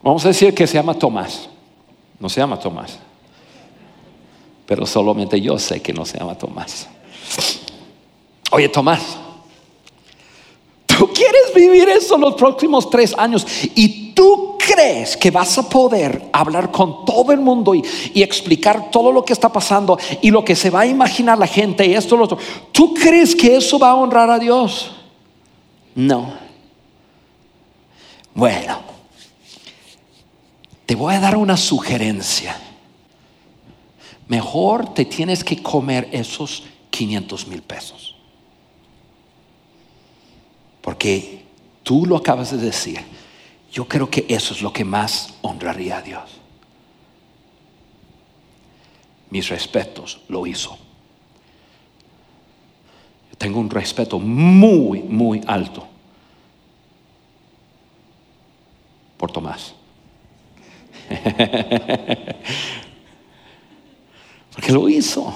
vamos 0.01 0.23
a 0.23 0.29
decir 0.29 0.55
que 0.55 0.65
se 0.65 0.75
llama 0.75 0.93
Tomás. 0.93 1.49
No 2.17 2.29
se 2.29 2.39
llama 2.39 2.57
Tomás. 2.57 2.97
Pero 4.65 4.85
solamente 4.85 5.41
yo 5.41 5.59
sé 5.59 5.81
que 5.81 5.91
no 5.91 6.05
se 6.05 6.17
llama 6.17 6.37
Tomás. 6.37 6.87
Oye, 8.51 8.69
Tomás, 8.69 9.17
tú 10.85 11.09
quieres 11.13 11.53
vivir 11.53 11.89
eso 11.89 12.17
los 12.17 12.35
próximos 12.35 12.89
tres 12.89 13.13
años 13.17 13.45
y 13.75 14.13
tú 14.13 14.55
crees 14.57 15.15
que 15.17 15.31
vas 15.31 15.57
a 15.57 15.69
poder 15.69 16.29
hablar 16.31 16.71
con 16.71 17.05
todo 17.05 17.31
el 17.31 17.39
mundo 17.39 17.75
y, 17.75 17.83
explicar 18.15 18.89
todo 18.89 19.11
lo 19.11 19.23
que 19.23 19.33
está 19.33 19.51
pasando 19.51 19.97
y 20.21 20.31
lo 20.31 20.43
que 20.43 20.55
se 20.55 20.69
va 20.69 20.81
a 20.81 20.85
imaginar 20.87 21.37
la 21.37 21.47
gente 21.47 21.85
y 21.85 21.93
esto, 21.93 22.17
lo 22.17 22.23
otro. 22.23 22.37
¿Tú 22.71 22.93
crees 22.93 23.35
que 23.35 23.55
eso 23.55 23.77
va 23.77 23.91
a 23.91 23.95
honrar 23.95 24.29
a 24.29 24.39
Dios? 24.39 24.91
No. 25.93 26.33
Bueno, 28.33 28.79
te 30.85 30.95
voy 30.95 31.13
a 31.13 31.19
dar 31.19 31.37
una 31.37 31.57
sugerencia. 31.57 32.59
Mejor 34.27 34.93
te 34.93 35.05
tienes 35.05 35.43
que 35.43 35.61
comer 35.61 36.09
esos 36.11 36.63
500 36.95 37.47
mil 37.47 37.61
pesos. 37.61 38.15
Porque 40.81 41.43
tú 41.83 42.05
lo 42.05 42.15
acabas 42.15 42.51
de 42.51 42.57
decir. 42.57 43.01
Yo 43.71 43.85
creo 43.85 44.09
que 44.09 44.25
eso 44.29 44.53
es 44.53 44.61
lo 44.61 44.71
que 44.71 44.85
más 44.85 45.33
honraría 45.41 45.97
a 45.97 46.01
Dios. 46.01 46.39
Mis 49.29 49.49
respetos 49.49 50.21
lo 50.29 50.47
hizo. 50.47 50.77
Tengo 53.37 53.59
un 53.59 53.69
respeto 53.69 54.17
muy, 54.17 55.01
muy 55.01 55.41
alto 55.45 55.85
por 59.17 59.33
Tomás. 59.33 59.73
Porque 64.53 64.71
lo 64.71 64.87
hizo. 64.87 65.33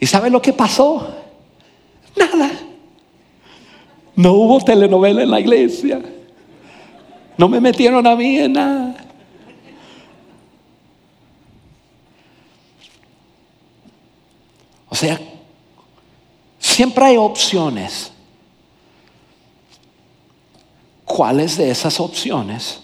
¿Y 0.00 0.06
sabe 0.06 0.30
lo 0.30 0.40
que 0.40 0.54
pasó? 0.54 1.14
Nada. 2.16 2.50
No 4.16 4.32
hubo 4.32 4.60
telenovela 4.64 5.22
en 5.22 5.30
la 5.30 5.40
iglesia. 5.40 6.00
No 7.36 7.48
me 7.48 7.60
metieron 7.60 8.06
a 8.06 8.16
mí 8.16 8.38
en 8.38 8.54
nada. 8.54 8.96
O 14.88 14.94
sea, 14.94 15.20
siempre 16.58 17.04
hay 17.04 17.16
opciones. 17.16 18.12
¿Cuáles 21.04 21.56
de 21.58 21.70
esas 21.70 22.00
opciones 22.00 22.80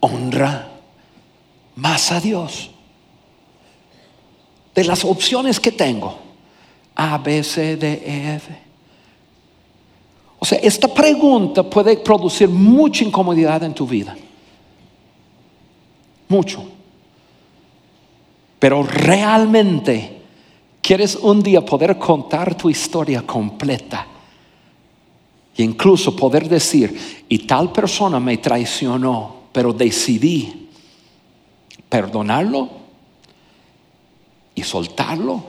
honra 0.00 0.68
más 1.76 2.10
a 2.10 2.20
Dios? 2.20 2.70
De 4.80 4.86
las 4.86 5.04
opciones 5.04 5.60
que 5.60 5.72
tengo, 5.72 6.18
A, 6.94 7.18
B, 7.18 7.44
C, 7.44 7.76
D, 7.76 8.02
E, 8.02 8.34
F. 8.36 8.58
O 10.38 10.46
sea, 10.46 10.58
esta 10.58 10.88
pregunta 10.88 11.62
puede 11.62 11.98
producir 11.98 12.48
mucha 12.48 13.04
incomodidad 13.04 13.62
en 13.62 13.74
tu 13.74 13.86
vida. 13.86 14.16
Mucho. 16.30 16.66
Pero 18.58 18.82
realmente 18.82 20.22
quieres 20.80 21.14
un 21.14 21.42
día 21.42 21.62
poder 21.62 21.98
contar 21.98 22.54
tu 22.54 22.70
historia 22.70 23.20
completa. 23.26 24.06
E 25.58 25.62
incluso 25.62 26.16
poder 26.16 26.48
decir, 26.48 27.26
y 27.28 27.40
tal 27.40 27.70
persona 27.70 28.18
me 28.18 28.38
traicionó, 28.38 29.40
pero 29.52 29.74
decidí 29.74 30.70
perdonarlo 31.86 32.79
y 34.54 34.62
soltarlo 34.62 35.42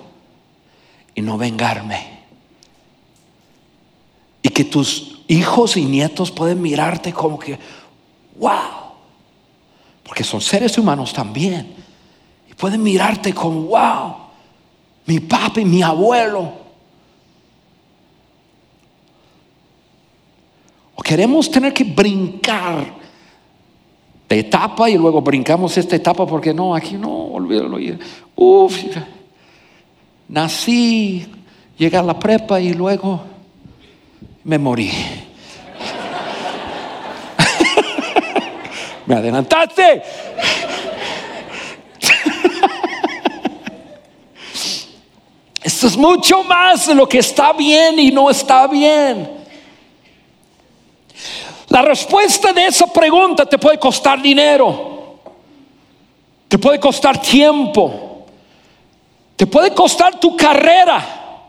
y 1.16 1.22
no 1.22 1.38
vengarme. 1.38 2.20
Y 4.42 4.50
que 4.50 4.64
tus 4.64 5.22
hijos 5.28 5.78
y 5.78 5.86
nietos 5.86 6.32
pueden 6.32 6.62
mirarte 6.62 7.14
como 7.14 7.38
que, 7.38 7.58
wow, 8.40 8.92
porque 10.04 10.24
son 10.24 10.42
seres 10.42 10.78
humanos 10.78 11.14
también 11.14 11.82
pueden 12.62 12.84
mirarte 12.84 13.34
como, 13.34 13.64
wow, 13.64 14.16
mi 15.08 15.20
papi, 15.20 15.66
mi 15.66 15.82
abuelo. 15.82 16.54
O 20.94 21.02
queremos 21.02 21.50
tener 21.50 21.74
que 21.74 21.84
brincar 21.84 23.01
de 24.32 24.40
etapa 24.40 24.90
y 24.90 24.98
luego 24.98 25.22
brincamos 25.22 25.78
esta 25.78 25.96
etapa 25.98 26.26
porque 26.26 26.54
no, 26.54 26.74
aquí 26.74 26.94
no, 26.94 27.12
olvídalo. 27.12 27.78
Uf, 28.34 28.78
nací, 30.30 31.28
llegué 31.78 31.98
a 31.98 32.02
la 32.02 32.18
prepa 32.18 32.62
y 32.62 32.74
luego 32.74 33.20
me 34.46 34.58
morí. 34.58 34.90
me 39.06 39.16
adelantaste. 39.16 40.02
Esto 45.62 45.88
es 45.88 45.98
mucho 45.98 46.42
más 46.46 46.88
de 46.88 46.96
lo 46.96 47.06
que 47.06 47.18
está 47.18 47.52
bien 47.52 48.00
y 48.00 48.12
no 48.12 48.30
está 48.30 48.66
bien. 48.68 49.41
La 51.72 51.82
respuesta 51.82 52.52
de 52.52 52.66
esa 52.66 52.86
pregunta 52.88 53.46
te 53.46 53.58
puede 53.58 53.80
costar 53.80 54.22
dinero, 54.22 55.20
te 56.50 56.58
puede 56.58 56.82
costar 56.82 57.22
tiempo, 57.22 58.26
te 59.38 59.48
puede 59.48 59.74
costar 59.74 60.20
tu 60.20 60.36
carrera. 60.36 61.40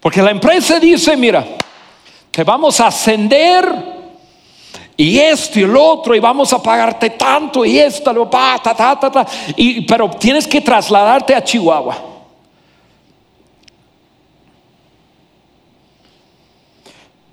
Porque 0.00 0.20
la 0.20 0.32
empresa 0.32 0.78
dice, 0.78 1.16
mira, 1.16 1.46
te 2.30 2.44
vamos 2.44 2.78
a 2.78 2.88
ascender 2.88 3.99
y 5.00 5.18
esto 5.18 5.58
y 5.58 5.62
el 5.62 5.74
otro 5.74 6.14
y 6.14 6.20
vamos 6.20 6.52
a 6.52 6.62
pagarte 6.62 7.08
tanto 7.08 7.64
y 7.64 7.78
esto, 7.78 8.12
lo, 8.12 8.28
ta, 8.28 8.60
ta, 8.62 8.74
ta, 8.74 9.26
y, 9.56 9.80
pero 9.86 10.10
tienes 10.10 10.46
que 10.46 10.60
trasladarte 10.60 11.34
a 11.34 11.42
Chihuahua. 11.42 12.10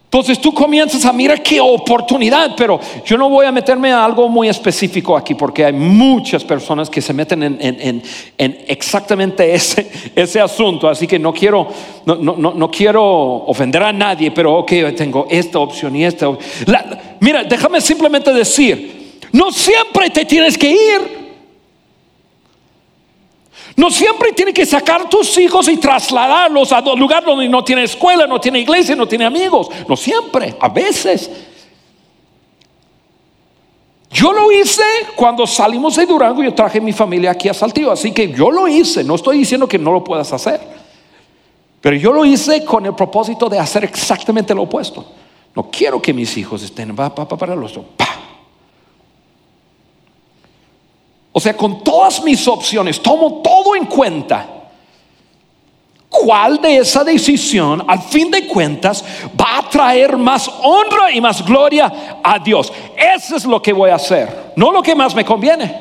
Entonces 0.05 0.39
tú 0.39 0.53
comienzas 0.53 1.03
a 1.05 1.11
mirar 1.11 1.43
qué 1.43 1.59
oportunidad, 1.59 2.55
pero 2.55 2.79
yo 3.05 3.17
no 3.17 3.29
voy 3.29 3.45
a 3.45 3.51
meterme 3.51 3.91
a 3.91 4.05
algo 4.05 4.29
muy 4.29 4.47
específico 4.47 5.17
aquí 5.17 5.35
porque 5.35 5.65
hay 5.65 5.73
muchas 5.73 6.45
personas 6.45 6.89
que 6.89 7.01
se 7.01 7.13
meten 7.13 7.43
en, 7.43 8.01
exactamente 8.37 9.53
ese, 9.53 9.91
ese, 10.15 10.39
asunto, 10.39 10.87
así 10.87 11.05
que 11.05 11.19
no 11.19 11.33
quiero, 11.33 11.67
no, 12.05 12.15
no, 12.15 12.71
quiero 12.71 13.03
ofender 13.03 13.83
a 13.83 13.91
nadie, 13.91 14.31
pero 14.31 14.55
ok, 14.59 14.71
tengo 14.95 15.27
esta 15.29 15.59
opción 15.59 15.93
y 15.97 16.05
esta. 16.05 16.29
Mira, 17.19 17.43
déjame 17.43 17.81
simplemente 17.81 18.33
decir, 18.33 19.19
no 19.31 19.51
siempre 19.51 20.09
te 20.09 20.25
tienes 20.25 20.57
que 20.57 20.71
ir. 20.71 21.17
No 23.75 23.91
siempre 23.91 24.31
tiene 24.31 24.51
que 24.51 24.65
sacar 24.65 25.07
tus 25.07 25.37
hijos 25.37 25.67
y 25.67 25.77
trasladarlos 25.77 26.71
a 26.71 26.79
un 26.79 26.99
lugar 26.99 27.23
donde 27.23 27.47
no 27.47 27.63
tiene 27.63 27.83
escuela, 27.83 28.25
no 28.25 28.41
tiene 28.41 28.59
iglesia, 28.59 28.95
no 28.95 29.07
tiene 29.07 29.23
amigos. 29.25 29.69
No 29.87 29.95
siempre, 29.95 30.55
a 30.59 30.67
veces. 30.67 31.29
Yo 34.09 34.33
lo 34.33 34.51
hice 34.51 34.83
cuando 35.15 35.45
salimos 35.45 35.95
de 35.95 36.07
Durango, 36.07 36.41
yo 36.41 36.55
traje 36.55 36.81
mi 36.81 36.91
familia 36.91 37.31
aquí 37.31 37.49
a 37.49 37.53
Saltillo, 37.53 37.91
así 37.91 38.11
que 38.11 38.31
yo 38.31 38.49
lo 38.49 38.67
hice, 38.67 39.03
no 39.03 39.13
estoy 39.13 39.37
diciendo 39.37 39.67
que 39.67 39.77
no 39.77 39.91
lo 39.91 40.03
puedas 40.03 40.31
hacer, 40.33 40.59
pero 41.81 41.95
yo 41.97 42.11
lo 42.13 42.25
hice 42.25 42.65
con 42.65 42.85
el 42.85 42.95
propósito 42.95 43.47
de 43.47 43.59
hacer 43.59 43.83
exactamente 43.83 44.55
lo 44.55 44.63
opuesto. 44.63 45.05
No 45.57 45.71
quiero 45.71 45.99
que 45.99 46.13
mis 46.13 46.37
hijos 46.37 46.61
estén 46.61 46.95
pa, 46.95 47.09
pa, 47.15 47.25
para 47.25 47.55
los 47.55 47.73
pa, 47.97 48.05
O 51.31 51.39
sea, 51.39 51.57
con 51.57 51.83
todas 51.83 52.21
mis 52.21 52.47
opciones, 52.47 53.01
tomo 53.01 53.41
todo 53.41 53.75
en 53.75 53.85
cuenta. 53.85 54.47
¿Cuál 56.07 56.61
de 56.61 56.77
esa 56.77 57.03
decisión, 57.03 57.83
al 57.87 58.03
fin 58.03 58.29
de 58.29 58.45
cuentas, 58.45 59.03
va 59.29 59.57
a 59.57 59.67
traer 59.67 60.15
más 60.15 60.47
honra 60.61 61.11
y 61.11 61.19
más 61.19 61.43
gloria 61.43 62.19
a 62.23 62.37
Dios? 62.37 62.71
Eso 62.95 63.35
es 63.35 63.43
lo 63.43 63.59
que 63.59 63.73
voy 63.73 63.89
a 63.89 63.95
hacer, 63.95 64.53
no 64.55 64.71
lo 64.71 64.83
que 64.83 64.93
más 64.93 65.15
me 65.15 65.25
conviene, 65.25 65.75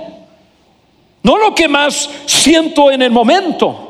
no 1.23 1.37
lo 1.37 1.55
que 1.55 1.69
más 1.69 2.09
siento 2.25 2.91
en 2.91 3.03
el 3.03 3.11
momento. 3.11 3.86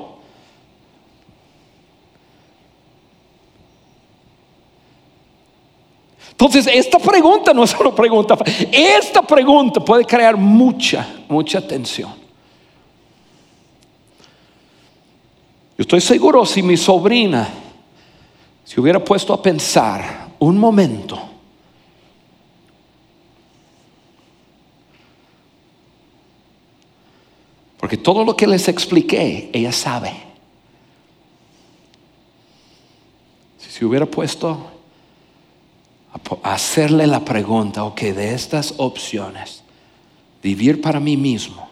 Entonces, 6.30 6.66
esta 6.66 6.98
pregunta 6.98 7.54
no 7.54 7.64
es 7.64 7.74
una 7.78 7.94
pregunta, 7.94 8.36
esta 8.70 9.22
pregunta 9.22 9.80
puede 9.80 10.04
crear 10.04 10.36
mucha, 10.36 11.06
mucha 11.28 11.66
tensión. 11.66 12.10
Yo 15.78 15.82
estoy 15.82 16.00
seguro 16.00 16.44
si 16.44 16.62
mi 16.62 16.76
sobrina 16.76 17.48
se 18.64 18.80
hubiera 18.80 19.02
puesto 19.02 19.32
a 19.32 19.42
pensar 19.42 20.28
un 20.38 20.58
momento, 20.58 21.18
porque 27.78 27.96
todo 27.96 28.24
lo 28.24 28.36
que 28.36 28.46
les 28.46 28.68
expliqué, 28.68 29.50
ella 29.52 29.72
sabe. 29.72 30.12
Si 33.58 33.70
se 33.70 33.84
hubiera 33.84 34.06
puesto 34.06 34.75
hacerle 36.42 37.06
la 37.06 37.24
pregunta, 37.24 37.84
ok, 37.84 38.00
de 38.00 38.34
estas 38.34 38.74
opciones, 38.76 39.62
vivir 40.42 40.80
para 40.80 41.00
mí 41.00 41.16
mismo, 41.16 41.68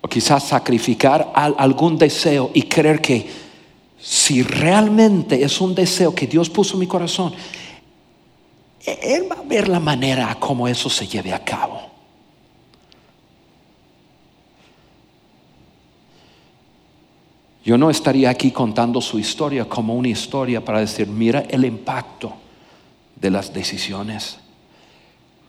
o 0.00 0.08
quizás 0.08 0.44
sacrificar 0.44 1.32
algún 1.34 1.98
deseo 1.98 2.50
y 2.54 2.62
creer 2.62 3.00
que 3.00 3.28
si 4.00 4.42
realmente 4.42 5.42
es 5.42 5.60
un 5.60 5.74
deseo 5.74 6.14
que 6.14 6.26
Dios 6.26 6.48
puso 6.48 6.74
en 6.74 6.80
mi 6.80 6.86
corazón, 6.86 7.34
e-, 8.84 9.16
Él 9.16 9.30
va 9.30 9.36
a 9.36 9.42
ver 9.42 9.68
la 9.68 9.80
manera 9.80 10.36
como 10.38 10.68
eso 10.68 10.88
se 10.88 11.06
lleve 11.06 11.32
a 11.32 11.44
cabo. 11.44 11.97
Yo 17.68 17.76
no 17.76 17.90
estaría 17.90 18.30
aquí 18.30 18.50
contando 18.50 18.98
su 18.98 19.18
historia 19.18 19.66
como 19.66 19.94
una 19.94 20.08
historia 20.08 20.64
para 20.64 20.80
decir, 20.80 21.06
mira 21.06 21.40
el 21.50 21.66
impacto 21.66 22.32
de 23.14 23.30
las 23.30 23.52
decisiones 23.52 24.38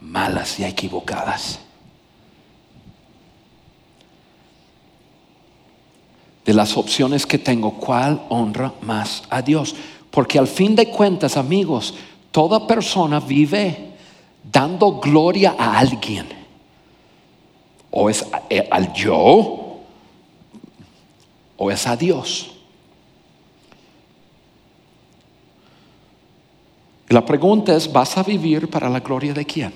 malas 0.02 0.60
y 0.60 0.66
equivocadas. 0.66 1.62
De 6.44 6.54
las 6.54 6.76
opciones 6.76 7.26
que 7.26 7.38
tengo, 7.38 7.76
¿cuál 7.76 8.22
honra 8.28 8.74
más 8.82 9.24
a 9.30 9.42
Dios? 9.42 9.74
Porque 10.12 10.38
al 10.38 10.50
fin 10.50 10.76
de 10.76 10.90
cuentas, 10.90 11.38
amigos, 11.38 11.94
toda 12.32 12.68
persona 12.68 13.22
vive 13.22 13.94
dando 14.44 15.00
gloria 15.00 15.56
a 15.58 15.80
alguien. 15.80 16.28
O 17.92 18.10
es 18.10 18.26
al 18.70 18.92
yo, 18.92 19.59
o 21.60 21.70
es 21.70 21.86
a 21.86 21.96
Dios. 21.96 22.52
La 27.10 27.26
pregunta 27.26 27.76
es, 27.76 27.92
¿vas 27.92 28.18
a 28.18 28.24
vivir 28.24 28.70
para 28.70 28.90
la 28.90 29.02
gloria 29.02 29.34
de 29.34 29.46
quién? 29.46 29.74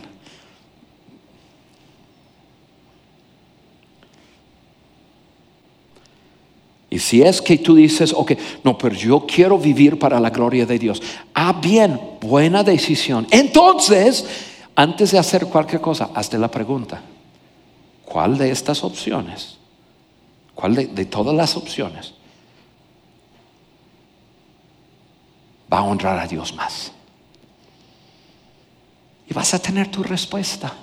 Y 6.89 6.99
si 6.99 7.21
es 7.23 7.41
que 7.41 7.57
tú 7.57 7.75
dices, 7.75 8.13
ok, 8.13 8.33
no, 8.63 8.77
pero 8.77 8.95
yo 8.95 9.25
quiero 9.25 9.57
vivir 9.57 9.97
para 9.97 10.19
la 10.19 10.29
gloria 10.29 10.65
de 10.65 10.79
Dios. 10.79 11.01
Ah, 11.33 11.59
bien, 11.59 11.99
buena 12.21 12.63
decisión. 12.63 13.27
Entonces, 13.31 14.25
antes 14.75 15.11
de 15.11 15.17
hacer 15.17 15.47
cualquier 15.47 15.81
cosa, 15.81 16.11
hazte 16.13 16.37
la 16.37 16.51
pregunta. 16.51 17.01
¿Cuál 18.05 18.37
de 18.37 18.51
estas 18.51 18.83
opciones? 18.83 19.57
¿Cuál 20.55 20.75
de, 20.95 21.05
todas 21.05 21.35
las 21.35 21.57
opciones 21.57 22.13
va 25.71 25.79
a 25.79 25.83
honrar 25.83 26.19
a 26.19 26.27
Dios 26.27 26.53
más? 26.53 26.91
Y 29.27 29.33
vas 29.33 29.53
a 29.53 29.59
tener 29.59 29.89
tu 29.89 30.03
respuesta. 30.03 30.73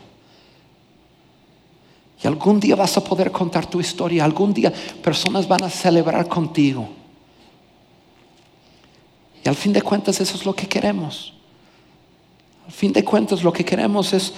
Y 2.22 2.26
algún 2.26 2.60
día 2.60 2.76
vas 2.76 2.96
a 2.96 3.04
poder 3.04 3.30
contar 3.30 3.66
tu 3.66 3.80
historia. 3.80 4.24
Algún 4.24 4.52
día 4.52 4.72
personas 5.02 5.46
van 5.46 5.62
a 5.62 5.70
celebrar 5.70 6.28
contigo. 6.28 6.88
Y 9.44 9.48
al 9.48 9.56
fin 9.56 9.72
de 9.72 9.80
cuentas 9.80 10.20
eso 10.20 10.36
es 10.36 10.44
lo 10.44 10.54
que 10.54 10.68
queremos. 10.68 11.32
Al 12.66 12.72
fin 12.72 12.92
de 12.92 13.04
cuentas 13.04 13.42
lo 13.42 13.52
que 13.52 13.64
queremos 13.64 14.12
es, 14.12 14.34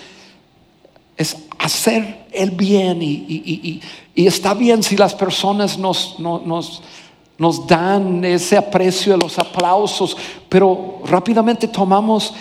es 1.22 1.36
hacer 1.58 2.26
el 2.32 2.50
bien. 2.50 2.98
Y, 3.02 3.80
está 4.14 4.54
bien 4.54 4.82
si 4.82 4.96
las 4.96 5.14
personas 5.14 5.78
nos, 5.78 6.18
nos, 6.18 7.66
dan 7.66 8.24
ese 8.24 8.56
aprecio, 8.56 9.16
los 9.16 9.38
aplausos. 9.38 10.16
Pero 10.48 11.00
rápidamente 11.06 11.68
tomamos 11.68 12.34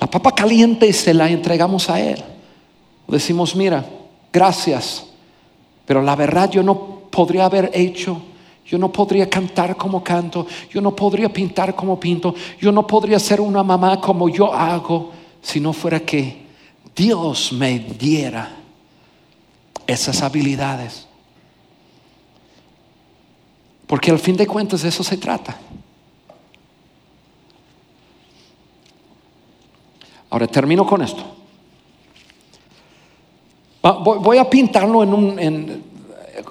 la 0.00 0.08
papa 0.08 0.32
caliente 0.32 0.86
y 0.86 0.92
se 0.92 1.14
la 1.14 1.28
entregamos 1.28 1.88
a 1.88 2.00
Él. 2.00 2.22
Decimos, 3.06 3.54
mira, 3.56 3.86
gracias, 4.32 5.06
pero 5.86 6.02
la 6.02 6.14
verdad 6.14 6.50
yo 6.50 6.62
no 6.62 7.08
podría 7.10 7.46
haber 7.46 7.70
hecho, 7.72 8.20
yo 8.66 8.76
no 8.76 8.92
podría 8.92 9.30
cantar 9.30 9.76
como 9.76 10.04
canto, 10.04 10.46
yo 10.70 10.82
no 10.82 10.94
podría 10.94 11.30
pintar 11.32 11.74
como 11.74 11.98
pinto, 11.98 12.34
yo 12.60 12.70
no 12.70 12.86
podría 12.86 13.18
ser 13.18 13.40
una 13.40 13.62
mamá 13.62 13.98
como 13.98 14.28
yo 14.28 14.52
hago 14.52 15.10
si 15.40 15.58
no 15.58 15.72
fuera 15.72 16.00
que 16.00 16.47
Dios 16.98 17.52
me 17.52 17.78
diera 17.78 18.56
esas 19.86 20.20
habilidades. 20.20 21.06
Porque 23.86 24.10
al 24.10 24.18
fin 24.18 24.36
de 24.36 24.48
cuentas 24.48 24.82
de 24.82 24.88
eso 24.88 25.04
se 25.04 25.16
trata. 25.16 25.56
Ahora 30.28 30.48
termino 30.48 30.84
con 30.84 31.00
esto. 31.02 31.22
Voy 33.80 34.38
a 34.38 34.50
pintarlo 34.50 34.98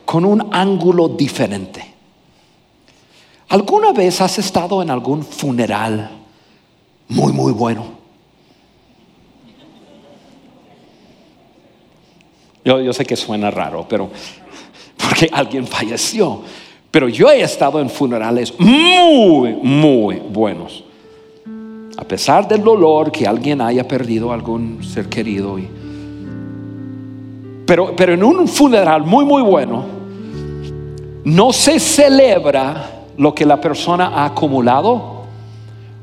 con 0.05 0.25
un 0.25 0.47
ángulo 0.51 1.09
diferente. 1.09 1.93
¿Alguna 3.49 3.91
vez 3.91 4.21
has 4.21 4.39
estado 4.39 4.81
en 4.81 4.89
algún 4.89 5.23
funeral 5.23 6.09
muy, 7.09 7.33
muy 7.33 7.51
bueno? 7.51 7.96
Yo, 12.67 12.91
sé 12.91 13.05
que 13.05 13.15
suena 13.15 13.49
raro, 13.49 13.85
pero 13.87 14.09
porque 14.97 15.29
alguien 15.31 15.65
falleció. 15.65 16.41
Pero 16.91 17.07
yo 17.07 17.29
he 17.29 17.41
estado 17.41 17.79
en 17.79 17.89
funerales 17.89 18.53
muy, 18.59 19.53
muy 19.53 20.15
buenos. 20.17 20.83
A 21.97 22.03
pesar 22.03 22.47
del 22.47 22.63
dolor 22.63 23.11
que 23.11 23.25
alguien 23.25 23.61
haya 23.61 23.87
perdido 23.87 24.31
algún 24.31 24.83
ser 24.83 25.07
querido 25.07 25.57
y 25.57 25.67
pero, 27.67 27.93
en 27.97 28.23
un 28.23 28.47
funeral 28.47 29.03
muy, 29.03 29.25
muy 29.25 29.41
bueno, 29.41 29.83
no 31.25 31.51
se 31.51 31.81
celebra 31.81 33.03
lo 33.17 33.35
que 33.35 33.45
la 33.45 33.59
persona 33.59 34.07
ha 34.07 34.25
acumulado 34.25 35.25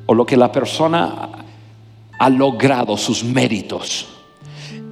o 0.05 0.12
lo 0.12 0.27
que 0.27 0.37
la 0.37 0.53
persona 0.53 1.31
ha 2.19 2.29
logrado, 2.29 2.99
sus 2.99 3.25
méritos. 3.25 4.14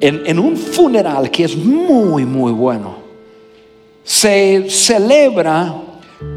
En, 0.04 0.36
un 0.40 0.56
funeral 0.56 1.30
que 1.30 1.44
es 1.44 1.56
muy, 1.56 2.24
muy 2.24 2.50
bueno, 2.50 2.96
se 4.02 4.68
celebra 4.68 5.72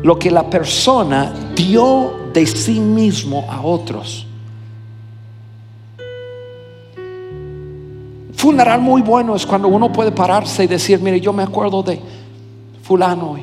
lo 0.03 0.19
que 0.19 0.29
la 0.29 0.47
persona 0.47 1.33
dio 1.55 2.29
de 2.31 2.45
sí 2.45 2.79
mismo 2.79 3.43
a 3.49 3.61
otros. 3.61 4.27
funeral 8.35 8.79
muy 8.79 9.01
bueno 9.01 9.35
es 9.35 9.43
cuando 9.43 9.67
uno 9.67 9.91
puede 9.91 10.11
pararse 10.11 10.65
y 10.65 10.67
decir, 10.67 10.99
mire, 10.99 11.19
yo 11.19 11.33
me 11.33 11.41
acuerdo 11.41 11.81
de 11.81 11.99
fulano. 12.83 13.35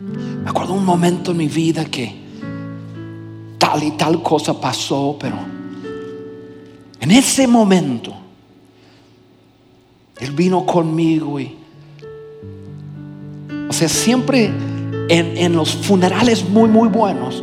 Me 0.00 0.48
acuerdo 0.48 0.72
un 0.72 0.86
momento 0.86 1.32
en 1.32 1.36
mi 1.36 1.48
vida 1.48 1.84
que 1.84 2.14
tal 3.58 3.82
y 3.82 3.90
tal 3.90 4.22
cosa 4.22 4.58
pasó, 4.58 5.18
pero 5.20 5.36
en 6.98 7.10
ese 7.10 7.46
momento 7.46 8.22
vino 10.34 10.64
conmigo 10.66 11.38
y, 11.40 11.56
o 13.68 13.72
sea, 13.72 13.88
siempre 13.88 14.46
en, 15.08 15.36
en 15.36 15.54
los 15.54 15.74
funerales 15.74 16.48
muy, 16.48 16.68
muy 16.68 16.88
buenos, 16.88 17.42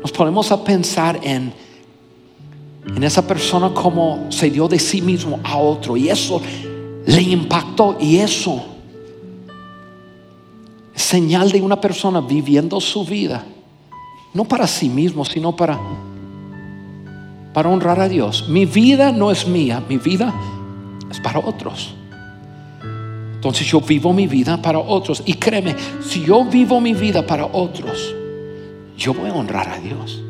nos 0.00 0.12
ponemos 0.12 0.52
a 0.52 0.62
pensar 0.62 1.18
en 1.22 1.52
en 2.94 3.02
esa 3.02 3.26
persona 3.26 3.70
como 3.74 4.26
se 4.30 4.50
dio 4.50 4.68
de 4.68 4.78
sí 4.78 5.02
mismo 5.02 5.40
a 5.42 5.56
otro 5.56 5.96
y 5.96 6.08
eso 6.08 6.40
le 7.04 7.22
impactó 7.22 7.96
y 8.00 8.18
eso 8.18 8.64
es 10.94 11.02
señal 11.02 11.50
de 11.50 11.60
una 11.60 11.80
persona 11.80 12.20
viviendo 12.20 12.80
su 12.80 13.04
vida 13.04 13.44
no 14.34 14.44
para 14.44 14.66
sí 14.66 14.88
mismo 14.88 15.24
sino 15.24 15.54
para 15.54 15.78
para 17.52 17.70
honrar 17.70 17.98
a 18.00 18.08
Dios. 18.08 18.50
Mi 18.50 18.66
vida 18.66 19.12
no 19.12 19.30
es 19.30 19.48
mía 19.48 19.82
mi 19.88 19.98
vida 19.98 20.32
es 21.10 21.20
para 21.20 21.38
otros. 21.38 21.94
Entonces 23.34 23.66
yo 23.66 23.80
vivo 23.80 24.12
mi 24.12 24.26
vida 24.26 24.60
para 24.60 24.78
otros. 24.78 25.22
Y 25.26 25.34
créeme 25.34 25.76
si 26.00 26.24
yo 26.24 26.44
vivo 26.44 26.80
mi 26.80 26.94
vida 26.94 27.26
para 27.26 27.46
otros 27.46 28.14
yo 28.96 29.12
voy 29.12 29.30
a 29.30 29.34
honrar 29.34 29.68
a 29.68 29.78
Dios. 29.78 30.22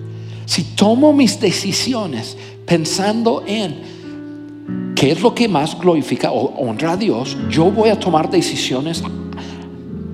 Si 0.44 0.62
tomo 0.74 1.12
mis 1.12 1.40
decisiones 1.40 2.36
pensando 2.66 3.42
en 3.46 4.94
qué 4.94 5.12
es 5.12 5.20
lo 5.20 5.34
que 5.34 5.48
más 5.48 5.78
glorifica 5.78 6.32
o 6.32 6.54
honra 6.56 6.92
a 6.92 6.96
Dios, 6.96 7.36
yo 7.50 7.70
voy 7.70 7.90
a 7.90 7.98
tomar 7.98 8.30
decisiones 8.30 9.02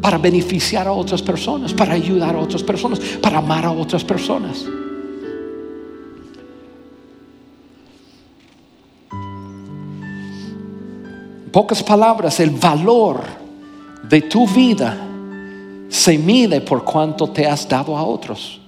para 0.00 0.18
beneficiar 0.18 0.86
a 0.88 0.92
otras 0.92 1.22
personas, 1.22 1.72
para 1.72 1.94
ayudar 1.94 2.34
a 2.34 2.38
otras 2.38 2.62
personas, 2.62 2.98
para 2.98 3.38
amar 3.38 3.64
a 3.64 3.70
otras 3.70 4.04
personas. 4.04 4.64
Pocas 11.52 11.82
palabras, 11.82 12.40
el 12.40 12.50
valor 12.50 13.22
de 14.08 14.22
tu 14.22 14.46
vida 14.48 14.96
se 15.88 16.16
mide 16.16 16.60
por 16.62 16.84
cuánto 16.84 17.28
te 17.28 17.46
has 17.46 17.68
dado 17.68 17.96
a 17.96 18.02
otros. 18.02 18.60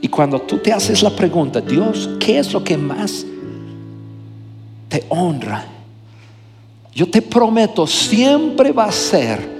Y 0.00 0.08
cuando 0.08 0.40
tú 0.40 0.58
te 0.58 0.72
haces 0.72 1.02
la 1.02 1.10
pregunta, 1.10 1.60
Dios, 1.60 2.08
¿qué 2.20 2.38
es 2.38 2.52
lo 2.52 2.62
que 2.62 2.76
más 2.78 3.26
te 4.88 5.04
honra? 5.08 5.66
Yo 6.94 7.10
te 7.10 7.20
prometo, 7.20 7.86
siempre 7.86 8.70
va 8.70 8.84
a 8.84 8.92
ser 8.92 9.58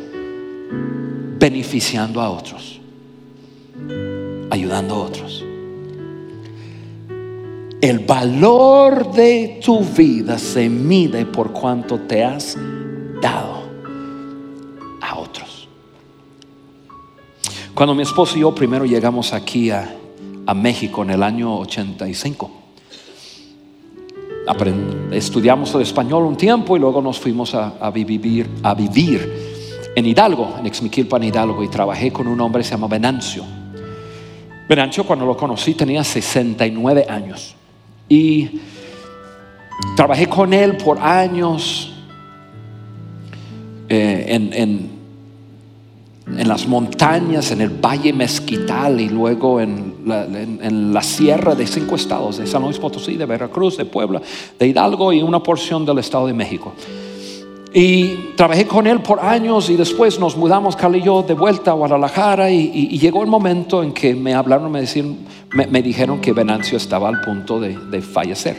beneficiando 1.39 2.21
a 2.21 2.31
otros, 2.31 2.81
ayudando 4.51 4.95
a 4.95 4.99
otros. 4.99 5.45
El 7.81 8.01
valor 8.01 9.13
de 9.13 9.61
tu 9.65 9.81
vida 9.81 10.39
se 10.39 10.69
mide 10.69 11.27
por 11.27 11.53
cuánto 11.53 12.01
te 12.01 12.25
has 12.25 12.57
dado 13.23 13.59
a 15.01 15.19
otros. 15.19 15.69
Cuando 17.75 17.95
mi 17.95 18.03
esposo 18.03 18.37
y 18.37 18.41
yo 18.41 18.55
primero 18.55 18.85
llegamos 18.85 19.33
aquí 19.33 19.71
a 19.71 19.99
a 20.49 20.55
México 20.55 21.03
en 21.03 21.11
el 21.11 21.23
año 21.23 21.59
85. 21.59 22.51
estudiamos 25.13 25.75
el 25.75 25.83
español 25.83 26.25
un 26.25 26.39
tiempo 26.39 26.75
y 26.75 26.81
luego 26.81 27.03
nos 27.03 27.21
fuimos 27.21 27.55
a, 27.55 27.91
vivir, 27.91 28.49
a 28.63 28.73
vivir 28.73 29.91
en 29.95 30.07
Hidalgo, 30.07 30.55
en 30.59 30.65
Exmiquilpan, 30.65 31.23
Hidalgo, 31.23 31.63
y 31.63 31.69
trabajé 31.69 32.11
con 32.11 32.27
un 32.27 32.41
hombre 32.41 32.63
que 32.63 32.69
se 32.69 32.71
llama 32.71 32.89
Venancio. 32.89 33.45
Venancio, 34.67 35.05
cuando 35.05 35.27
lo 35.27 35.37
conocí, 35.37 35.75
tenía 35.75 36.03
69 36.03 37.05
años. 37.07 37.55
Y 38.09 38.61
trabajé 39.97 40.29
con 40.29 40.53
él 40.53 40.77
por 40.77 40.99
años 40.99 41.93
eh, 43.89 44.25
en 44.29 44.99
en 46.37 46.49
las 46.49 46.67
montañas, 46.67 47.51
en 47.53 47.61
el 47.61 47.71
Valle 47.71 48.13
Mezquital 48.13 49.01
y 49.01 49.09
luego 49.09 49.61
en 49.61 49.95
la, 50.05 50.25
en 50.25 50.93
la, 50.93 51.03
Sierra 51.03 51.55
de 51.55 51.67
cinco 51.67 51.95
estados, 51.95 52.39
de 52.39 52.47
San 52.47 52.63
Luis 52.63 52.79
Potosí, 52.79 53.17
de 53.17 53.25
Veracruz, 53.25 53.77
de 53.77 53.85
Puebla, 53.85 54.21
de 54.59 54.67
Hidalgo 54.67 55.13
y 55.13 55.23
una 55.23 55.43
porción 55.43 55.87
del 55.87 55.99
Estado 55.99 56.27
de 56.27 56.35
México. 56.35 56.75
Y 57.73 58.35
trabajé 58.35 58.67
con 58.67 58.87
él 58.87 59.01
por 59.03 59.21
años 59.21 59.69
y 59.69 59.77
después 59.77 60.19
nos 60.19 60.37
mudamos, 60.37 60.75
Carl 60.75 60.97
y 60.97 61.03
yo, 61.03 61.23
de 61.23 61.35
vuelta 61.35 61.73
a 61.73 61.75
Guadalajara 61.75 62.51
y, 62.51 62.99
llegó 62.99 63.23
el 63.23 63.29
momento 63.29 63.83
en 63.83 63.93
que 63.93 64.15
me 64.15 64.35
hablaron, 64.35 64.73
me, 64.73 64.87
me, 65.67 65.83
dijeron 65.83 66.21
que 66.21 66.33
Venancio 66.33 66.79
estaba 66.79 67.09
al 67.09 67.21
punto 67.21 67.61
de, 67.61 68.01
fallecer. 68.01 68.57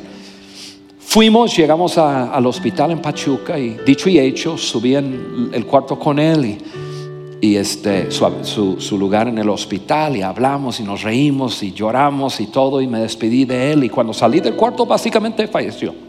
Fuimos, 1.00 1.58
llegamos 1.58 1.98
al 1.98 2.46
hospital 2.46 2.92
en 2.92 3.00
Pachuca 3.00 3.58
y 3.58 3.78
dicho 3.84 4.10
y 4.10 4.20
hecho, 4.20 4.58
subí 4.58 4.96
en 4.96 5.50
el 5.54 5.66
cuarto 5.66 5.98
con 5.98 6.20
él 6.20 6.60
y, 7.42 7.56
este, 7.56 8.12
su, 8.12 8.98
lugar 9.00 9.28
en 9.28 9.40
el 9.40 9.50
hospital 9.50 10.18
y 10.18 10.22
hablamos 10.22 10.80
y 10.80 10.84
nos 10.84 11.02
reímos 11.02 11.64
y 11.64 11.74
lloramos 11.74 12.40
y 12.40 12.46
todo 12.48 12.80
y 12.80 12.86
me 12.86 13.00
despedí 13.00 13.46
de 13.46 13.74
él 13.74 13.84
y 13.84 13.90
cuando 13.90 14.14
salí 14.14 14.40
del 14.40 14.54
cuarto 14.54 14.86
básicamente 14.86 15.48
falleció. 15.48 16.09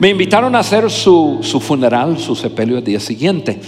Me 0.00 0.08
invitaron 0.08 0.56
a 0.56 0.60
hacer 0.60 0.90
su, 0.90 1.40
funeral, 1.60 2.18
su 2.18 2.34
sepelio 2.34 2.78
el 2.78 2.84
día 2.84 2.98
siguiente. 2.98 3.60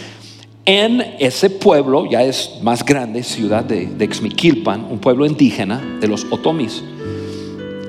En 0.64 1.16
ese 1.18 1.50
pueblo, 1.50 2.06
ya 2.06 2.22
es 2.22 2.52
más 2.62 2.82
grande, 2.82 3.22
ciudad 3.22 3.62
de, 3.62 3.84
de 3.84 4.14
Xmiquilpan, 4.14 4.86
un 4.90 4.98
pueblo 4.98 5.26
indígena 5.26 5.98
de 6.00 6.08
los 6.08 6.24
otomis. 6.30 6.82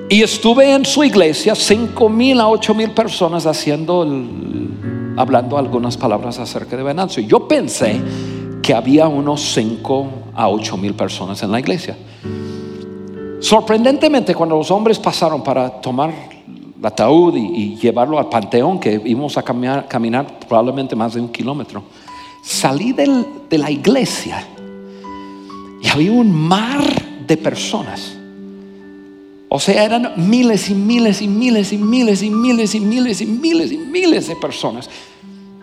Y 0.10 0.22
estuve 0.22 0.74
en 0.74 0.84
su 0.84 1.06
iglesia, 1.06 1.56
cinco 1.56 2.10
mil 2.10 2.42
a 2.42 2.50
ocho 2.50 2.74
mil 2.74 2.92
personas 2.92 3.46
haciendo, 3.46 4.06
hablando 5.16 5.58
algunas 5.58 5.96
palabras 5.96 6.38
acerca 6.38 6.76
de 6.76 6.84
Venancio. 6.84 7.24
Yo 7.24 7.48
pensé 7.48 7.96
que 8.62 8.74
había 8.74 9.08
unos 9.08 9.54
cinco 9.54 10.10
a 10.36 10.50
ocho 10.50 10.76
mil 10.76 10.96
personas 10.96 11.42
en 11.44 11.52
la 11.52 11.62
iglesia. 11.62 11.96
Sorprendentemente, 13.40 14.36
cuando 14.36 14.58
los 14.58 14.70
hombres 14.70 15.00
pasaron 15.00 15.42
para 15.42 15.80
tomar 15.80 16.12
ataúd 16.84 17.36
y, 17.36 17.76
llevarlo 17.76 18.20
al 18.20 18.30
panteón, 18.30 18.80
que 18.80 19.02
íbamos 19.06 19.38
a 19.38 19.44
caminar, 19.44 20.40
probablemente 20.48 20.96
más 20.96 21.14
de 21.14 21.22
un 21.22 21.30
kilómetro. 21.30 21.84
Salí 22.42 22.94
de 22.94 23.58
la 23.58 23.72
iglesia 23.72 24.46
y 25.82 25.88
había 25.88 26.12
un 26.12 26.32
mar 26.32 26.84
de 27.26 27.38
personas. 27.38 28.18
O 29.50 29.60
sea, 29.60 29.84
eran 29.84 30.14
miles 30.18 30.70
y 30.70 30.74
miles 30.74 31.22
y 31.22 31.28
miles 31.28 31.72
y 31.72 31.78
miles 31.78 32.24
y 32.24 32.30
miles 32.30 32.74
y 32.74 32.80
miles 32.80 33.22
y 33.22 33.26
miles 33.26 33.72
y 33.72 33.78
miles 33.78 34.28
de 34.28 34.36
personas. 34.36 34.90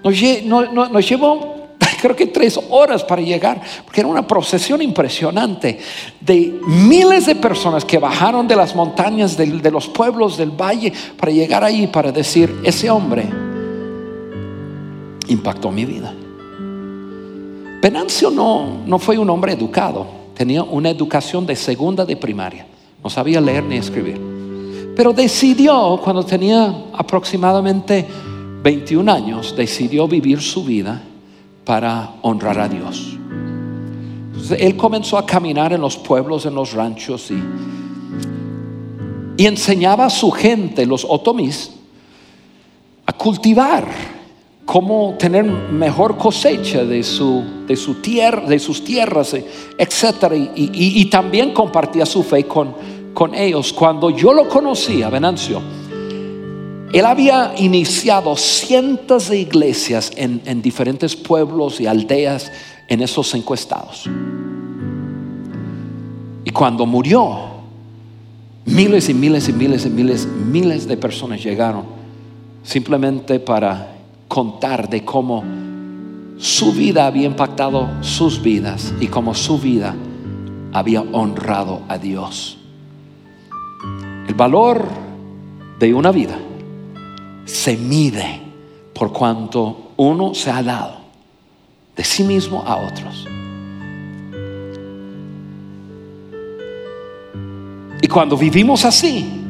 Nos 0.05 1.09
llevó 1.09 1.60
creo 2.01 2.17
que 2.17 2.27
tres 2.27 2.59
horas 2.71 3.05
para 3.05 3.23
llegar, 3.23 3.61
porque 3.85 4.01
era 4.01 4.09
una 4.09 4.27
procesión 4.27 4.83
impresionante 4.83 5.79
de 6.21 6.61
miles 6.67 7.27
de 7.27 7.35
personas 7.35 7.85
que 7.85 7.99
bajaron 7.99 8.49
de 8.49 8.57
las 8.57 8.75
montañas, 8.75 9.37
de, 9.37 9.71
los 9.71 9.89
pueblos 9.89 10.37
del 10.37 10.51
valle, 10.51 10.93
para 11.17 11.33
llegar 11.33 11.63
ahí, 11.63 11.87
para 11.87 12.11
decir, 12.11 12.61
ese 12.65 12.91
hombre 12.91 13.27
impactó 15.29 15.71
mi 15.71 15.85
vida. 15.85 16.15
Venancio 17.83 18.31
no, 18.31 18.79
no 18.87 18.99
fue 18.99 19.19
un 19.19 19.31
hombre 19.31 19.53
educado, 19.53 20.07
tenía 20.35 20.63
una 20.63 20.91
educación 20.91 21.47
de 21.47 21.57
segunda 21.57 22.05
de 22.05 22.17
primaria, 22.17 22.67
no 23.03 23.09
sabía 23.09 23.41
leer 23.41 23.65
ni 23.65 23.77
escribir, 23.77 24.21
pero 24.95 25.13
decidió 25.13 25.99
cuando 26.03 26.25
tenía 26.25 26.75
aproximadamente 26.93 28.07
21 28.63 29.11
años, 29.11 29.55
decidió 29.57 30.07
vivir 30.07 30.43
su 30.43 30.63
vida 30.65 31.03
para 31.71 32.15
honrar 32.23 32.59
a 32.59 32.69
Dios. 32.69 33.17
él 34.59 34.77
comenzó 34.77 35.17
a 35.17 35.25
caminar 35.25 35.73
en 35.73 35.81
los 35.81 35.97
pueblos, 35.97 36.45
en 36.45 36.57
los 36.57 36.73
ranchos 36.73 37.31
y, 37.31 37.41
y 39.41 39.47
enseñaba 39.47 40.07
a 40.07 40.11
su 40.11 40.33
gente, 40.33 40.85
los 40.85 41.07
otomís, 41.09 41.71
a 43.07 43.13
cultivar, 43.13 43.87
cómo 44.67 45.15
tener 45.17 45.45
mejor 45.45 46.17
cosecha 46.17 46.85
de, 46.85 47.05
su, 47.05 47.45
de, 47.69 47.77
su 47.77 48.01
tierra, 48.01 48.49
de 48.49 48.59
sus 48.59 48.83
tierras, 48.83 49.33
etc. 49.35 50.53
Y, 50.57 50.73
y, 51.01 51.05
también 51.05 51.53
compartía 51.53 52.05
su 52.05 52.25
fe 52.25 52.49
con, 52.49 52.75
con 53.15 53.33
ellos. 53.33 53.73
Cuando 53.73 54.11
yo 54.11 54.33
lo 54.33 54.49
conocía, 54.49 55.09
Venancio, 55.09 55.63
él 56.93 57.07
había 57.07 57.55
iniciado 57.57 58.37
cientos 58.37 59.29
de 59.29 59.39
iglesias 59.39 60.11
en, 60.17 60.61
diferentes 60.61 61.15
pueblos 61.15 61.81
y 61.81 61.87
aldeas 61.87 62.51
en 62.89 63.01
esos 63.01 63.33
encuestados. 63.35 64.11
Y 66.45 66.51
cuando 66.51 66.87
murió, 66.87 67.39
miles 68.65 69.09
y 69.09 69.15
miles 69.15 69.49
y 69.49 69.53
miles 69.53 69.87
y 69.87 69.91
miles, 69.91 70.27
miles 70.27 70.89
de 70.89 70.97
personas 70.97 71.43
llegaron 71.43 71.85
simplemente 72.65 73.39
para 73.39 73.95
contar 74.27 74.91
de 74.91 75.05
cómo 75.05 75.45
su 76.39 76.73
vida 76.73 77.07
había 77.07 77.27
impactado 77.27 77.89
sus 78.01 78.43
vidas 78.43 78.93
y 79.01 79.07
cómo 79.07 79.35
su 79.35 79.61
vida 79.61 79.95
había 80.73 81.03
honrado 81.03 81.83
a 81.89 81.99
Dios. 81.99 82.59
El 84.27 84.35
valor 84.35 84.89
de 85.79 85.95
una 85.95 86.11
vida 86.11 86.39
se 87.45 87.77
mide 87.77 88.41
por 88.95 89.13
cuanto 89.13 89.93
uno 89.97 90.35
se 90.35 90.51
ha 90.51 90.63
dado 90.63 91.01
de 91.97 92.05
sí 92.05 92.25
mismo 92.25 92.63
a 92.67 92.77
otros. 92.77 93.27
Y 98.03 98.09
cuando 98.09 98.37
vivimos 98.37 98.85
así, 98.85 99.45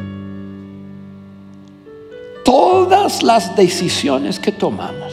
todas 2.45 3.23
las 3.23 3.55
decisiones 3.55 4.39
que 4.39 4.53
tomamos 4.53 5.13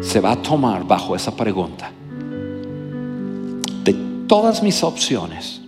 se 0.00 0.20
va 0.20 0.32
a 0.32 0.36
tomar 0.36 0.84
bajo 0.84 1.16
esa 1.16 1.34
pregunta. 1.34 1.90
De 3.82 3.94
todas 4.28 4.62
mis 4.62 4.82
opciones, 4.84 5.60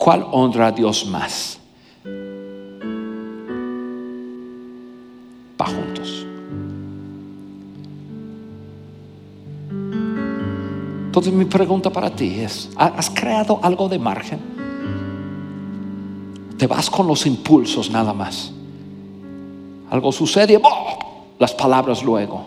¿Cuál 0.00 0.26
honra 0.32 0.68
a 0.68 0.72
Dios 0.72 1.04
más? 1.04 1.58
Va 5.60 5.66
juntos. 5.66 6.26
Entonces 11.04 11.34
mi 11.34 11.44
pregunta 11.44 11.90
para 11.90 12.08
ti 12.08 12.40
es, 12.40 12.70
¿has 12.76 13.10
creado 13.10 13.60
algo 13.62 13.90
de 13.90 13.98
margen? 13.98 14.40
Te 16.56 16.66
vas 16.66 16.88
con 16.88 17.06
los 17.06 17.26
impulsos 17.26 17.90
nada 17.90 18.14
más. 18.14 18.52
Algo 19.90 20.12
sucede, 20.12 20.58
las 21.38 21.52
palabras 21.52 22.02
luego. 22.02 22.46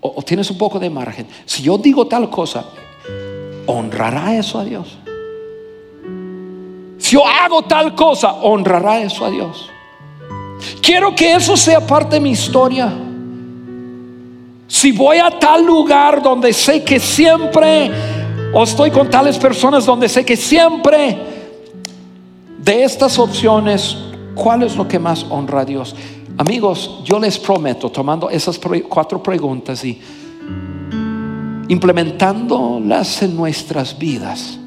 o 0.00 0.22
tienes 0.22 0.48
un 0.48 0.58
poco 0.58 0.78
de 0.78 0.90
margen. 0.90 1.26
Si 1.44 1.60
yo 1.64 1.76
digo 1.76 2.06
tal 2.06 2.30
cosa, 2.30 2.64
¿honrará 3.66 4.36
eso 4.36 4.60
a 4.60 4.64
Dios? 4.64 4.98
Yo 7.14 7.24
hago 7.24 7.62
tal 7.62 7.94
cosa, 7.94 8.32
honrará 8.32 9.00
eso 9.00 9.24
a 9.24 9.30
Dios. 9.30 9.70
Quiero 10.82 11.14
que 11.14 11.34
eso 11.34 11.56
sea 11.56 11.78
parte 11.86 12.16
de 12.16 12.20
mi 12.20 12.32
historia. 12.32 12.92
Si 14.66 14.90
voy 14.90 15.18
a 15.18 15.30
tal 15.38 15.64
lugar 15.64 16.20
donde 16.20 16.52
sé 16.52 16.82
que 16.82 16.98
siempre, 16.98 17.88
o 18.52 18.64
estoy 18.64 18.90
con 18.90 19.08
tales 19.10 19.38
personas 19.38 19.86
donde 19.86 20.08
sé 20.08 20.24
que 20.24 20.36
siempre, 20.36 21.16
de 22.58 22.82
estas 22.82 23.16
opciones, 23.20 23.96
¿cuál 24.34 24.64
es 24.64 24.74
lo 24.74 24.88
que 24.88 24.98
más 24.98 25.24
honra 25.30 25.60
a 25.60 25.64
Dios? 25.64 25.94
Amigos, 26.36 26.98
yo 27.04 27.20
les 27.20 27.38
prometo, 27.38 27.90
tomando 27.90 28.28
esas 28.28 28.58
cuatro 28.88 29.22
preguntas 29.22 29.84
y 29.84 30.00
implementándolas 31.68 33.22
en 33.22 33.36
nuestras 33.36 33.96
vidas, 33.96 34.58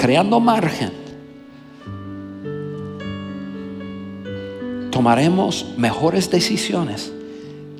creando 0.00 0.40
margen, 0.40 0.92
tomaremos 4.90 5.74
mejores 5.76 6.30
decisiones, 6.30 7.12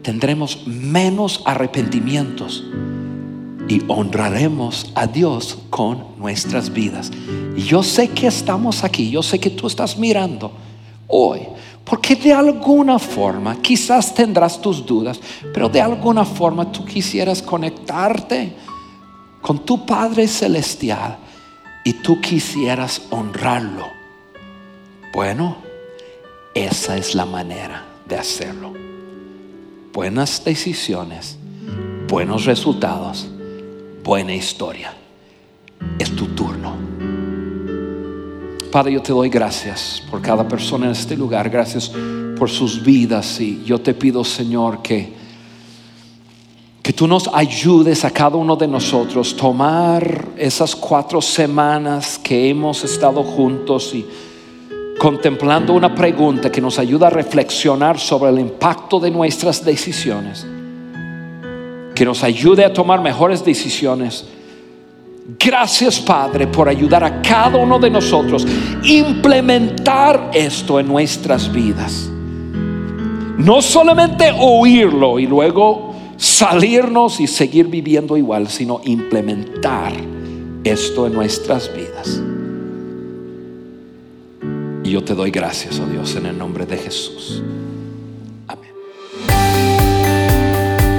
tendremos 0.03 0.67
menos 0.67 1.41
arrepentimientos 1.47 2.63
y 3.67 3.81
honraremos 3.89 4.93
a 4.95 5.07
Dios 5.07 5.61
con 5.71 6.05
nuestras 6.19 6.71
vidas. 6.71 7.11
Y 7.57 7.63
yo 7.63 7.83
sé 7.83 8.09
que 8.09 8.27
estamos 8.27 8.85
aquí, 8.85 9.11
yo 9.11 9.23
sé 9.23 9.39
que 9.41 9.49
tú 9.49 9.67
estás 9.67 9.97
mirando 9.97 10.53
hoy, 11.07 11.41
porque 11.87 12.17
de 12.17 12.35
alguna 12.35 12.99
forma, 12.99 13.63
quizás 13.63 14.15
tendrás 14.15 14.61
tus 14.61 14.85
dudas, 14.85 15.19
pero 15.55 15.71
de 15.71 15.81
alguna 15.81 16.27
forma 16.27 16.71
tú 16.71 16.85
quisieras 16.85 17.41
conectarte 17.41 18.53
con 19.41 19.65
tu 19.65 19.87
Padre 19.87 20.29
Celestial 20.29 21.30
y 21.85 21.95
tú 21.95 22.21
quisieras 22.21 23.03
honrarlo, 23.11 23.89
bueno, 25.13 25.57
esa 26.55 26.97
es 26.97 27.15
la 27.15 27.27
manera 27.27 27.85
de 28.09 28.17
hacerlo. 28.17 28.73
Buenas 29.93 30.45
decisiones, 30.45 31.37
buenos 32.09 32.45
resultados, 32.45 33.29
buena 34.05 34.35
historia. 34.35 34.95
Es 35.99 36.15
tu 36.15 36.27
turno. 36.29 36.77
Padre, 38.71 38.93
yo 38.93 39.03
te 39.03 39.13
doy 39.13 39.29
gracias 39.29 40.03
por 40.11 40.23
cada 40.23 40.47
persona 40.47 40.87
en 40.87 40.93
este 40.93 41.17
lugar. 41.17 41.51
Gracias 41.51 41.91
por 42.39 42.49
sus 42.49 42.85
vidas. 42.85 43.41
Y 43.41 43.65
yo 43.65 43.81
te 43.81 43.95
pido, 43.95 44.23
Señor, 44.23 44.81
que 44.81 45.20
que 46.91 46.95
tú 46.95 47.07
nos 47.07 47.31
ayudes 47.33 48.05
a 48.05 48.11
cada 48.11 48.37
uno 48.37 48.57
de 48.57 48.67
nosotros 48.67 49.37
tomar 49.37 50.27
esas 50.37 50.75
cuatro 50.75 51.23
semanas 51.23 52.19
que 52.19 52.49
hemos 52.49 52.83
estado 52.83 53.23
juntos 53.23 53.95
y 53.95 54.05
contemplando 54.99 55.73
una 55.73 55.95
pregunta 55.95 56.51
que 56.51 56.61
nos 56.61 56.81
ayuda 56.81 57.07
a 57.07 57.11
reflexionar 57.11 57.97
sobre 58.01 58.31
el 58.31 58.41
impacto 58.41 58.99
de 58.99 59.09
nuestras 59.09 59.65
decisiones, 59.65 60.45
que 61.95 62.05
nos 62.05 62.25
ayude 62.25 62.65
a 62.65 62.73
tomar 62.73 63.01
mejores 63.01 63.45
decisiones. 63.45 64.27
Gracias 65.39 66.01
Padre 66.01 66.49
por 66.49 66.69
ayudar 66.69 67.05
a 67.05 67.23
cada 67.23 67.57
uno 67.57 67.79
de 67.79 67.89
nosotros 67.89 68.45
implementar 68.83 70.33
esto 70.35 70.81
en 70.81 70.89
nuestras 70.89 71.53
vidas. 71.53 72.11
No 73.39 73.63
solamente 73.63 74.35
oírlo 74.37 75.21
y 75.21 75.29
luego 75.29 75.90
salirnos 76.21 77.19
y 77.19 77.27
seguir 77.27 77.69
viviendo 77.69 78.17
igual, 78.17 78.49
sino 78.49 78.83
implementar 78.85 79.93
esto 80.63 81.07
en 81.07 81.15
nuestras 81.15 81.75
vidas. 81.75 82.23
Y 84.85 84.91
yo 84.91 85.03
te 85.03 85.15
doy 85.15 85.31
gracias, 85.31 85.81
oh 85.81 85.87
Dios, 85.87 86.15
en 86.17 86.27
el 86.27 86.37
nombre 86.37 86.67
de 86.67 86.77
Jesús. 86.77 87.43
Amén. 88.47 88.71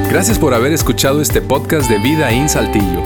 Gracias 0.09 0.39
por 0.39 0.55
haber 0.55 0.74
escuchado 0.74 1.22
este 1.22 1.39
podcast 1.39 1.88
de 1.88 1.99
Vida 1.99 2.32
en 2.32 2.49
Saltillo. 2.49 3.03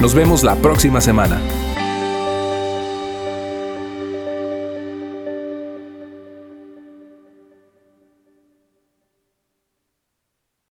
Nos 0.00 0.14
vemos 0.14 0.42
la 0.42 0.56
próxima 0.56 1.00
semana. 1.00 1.40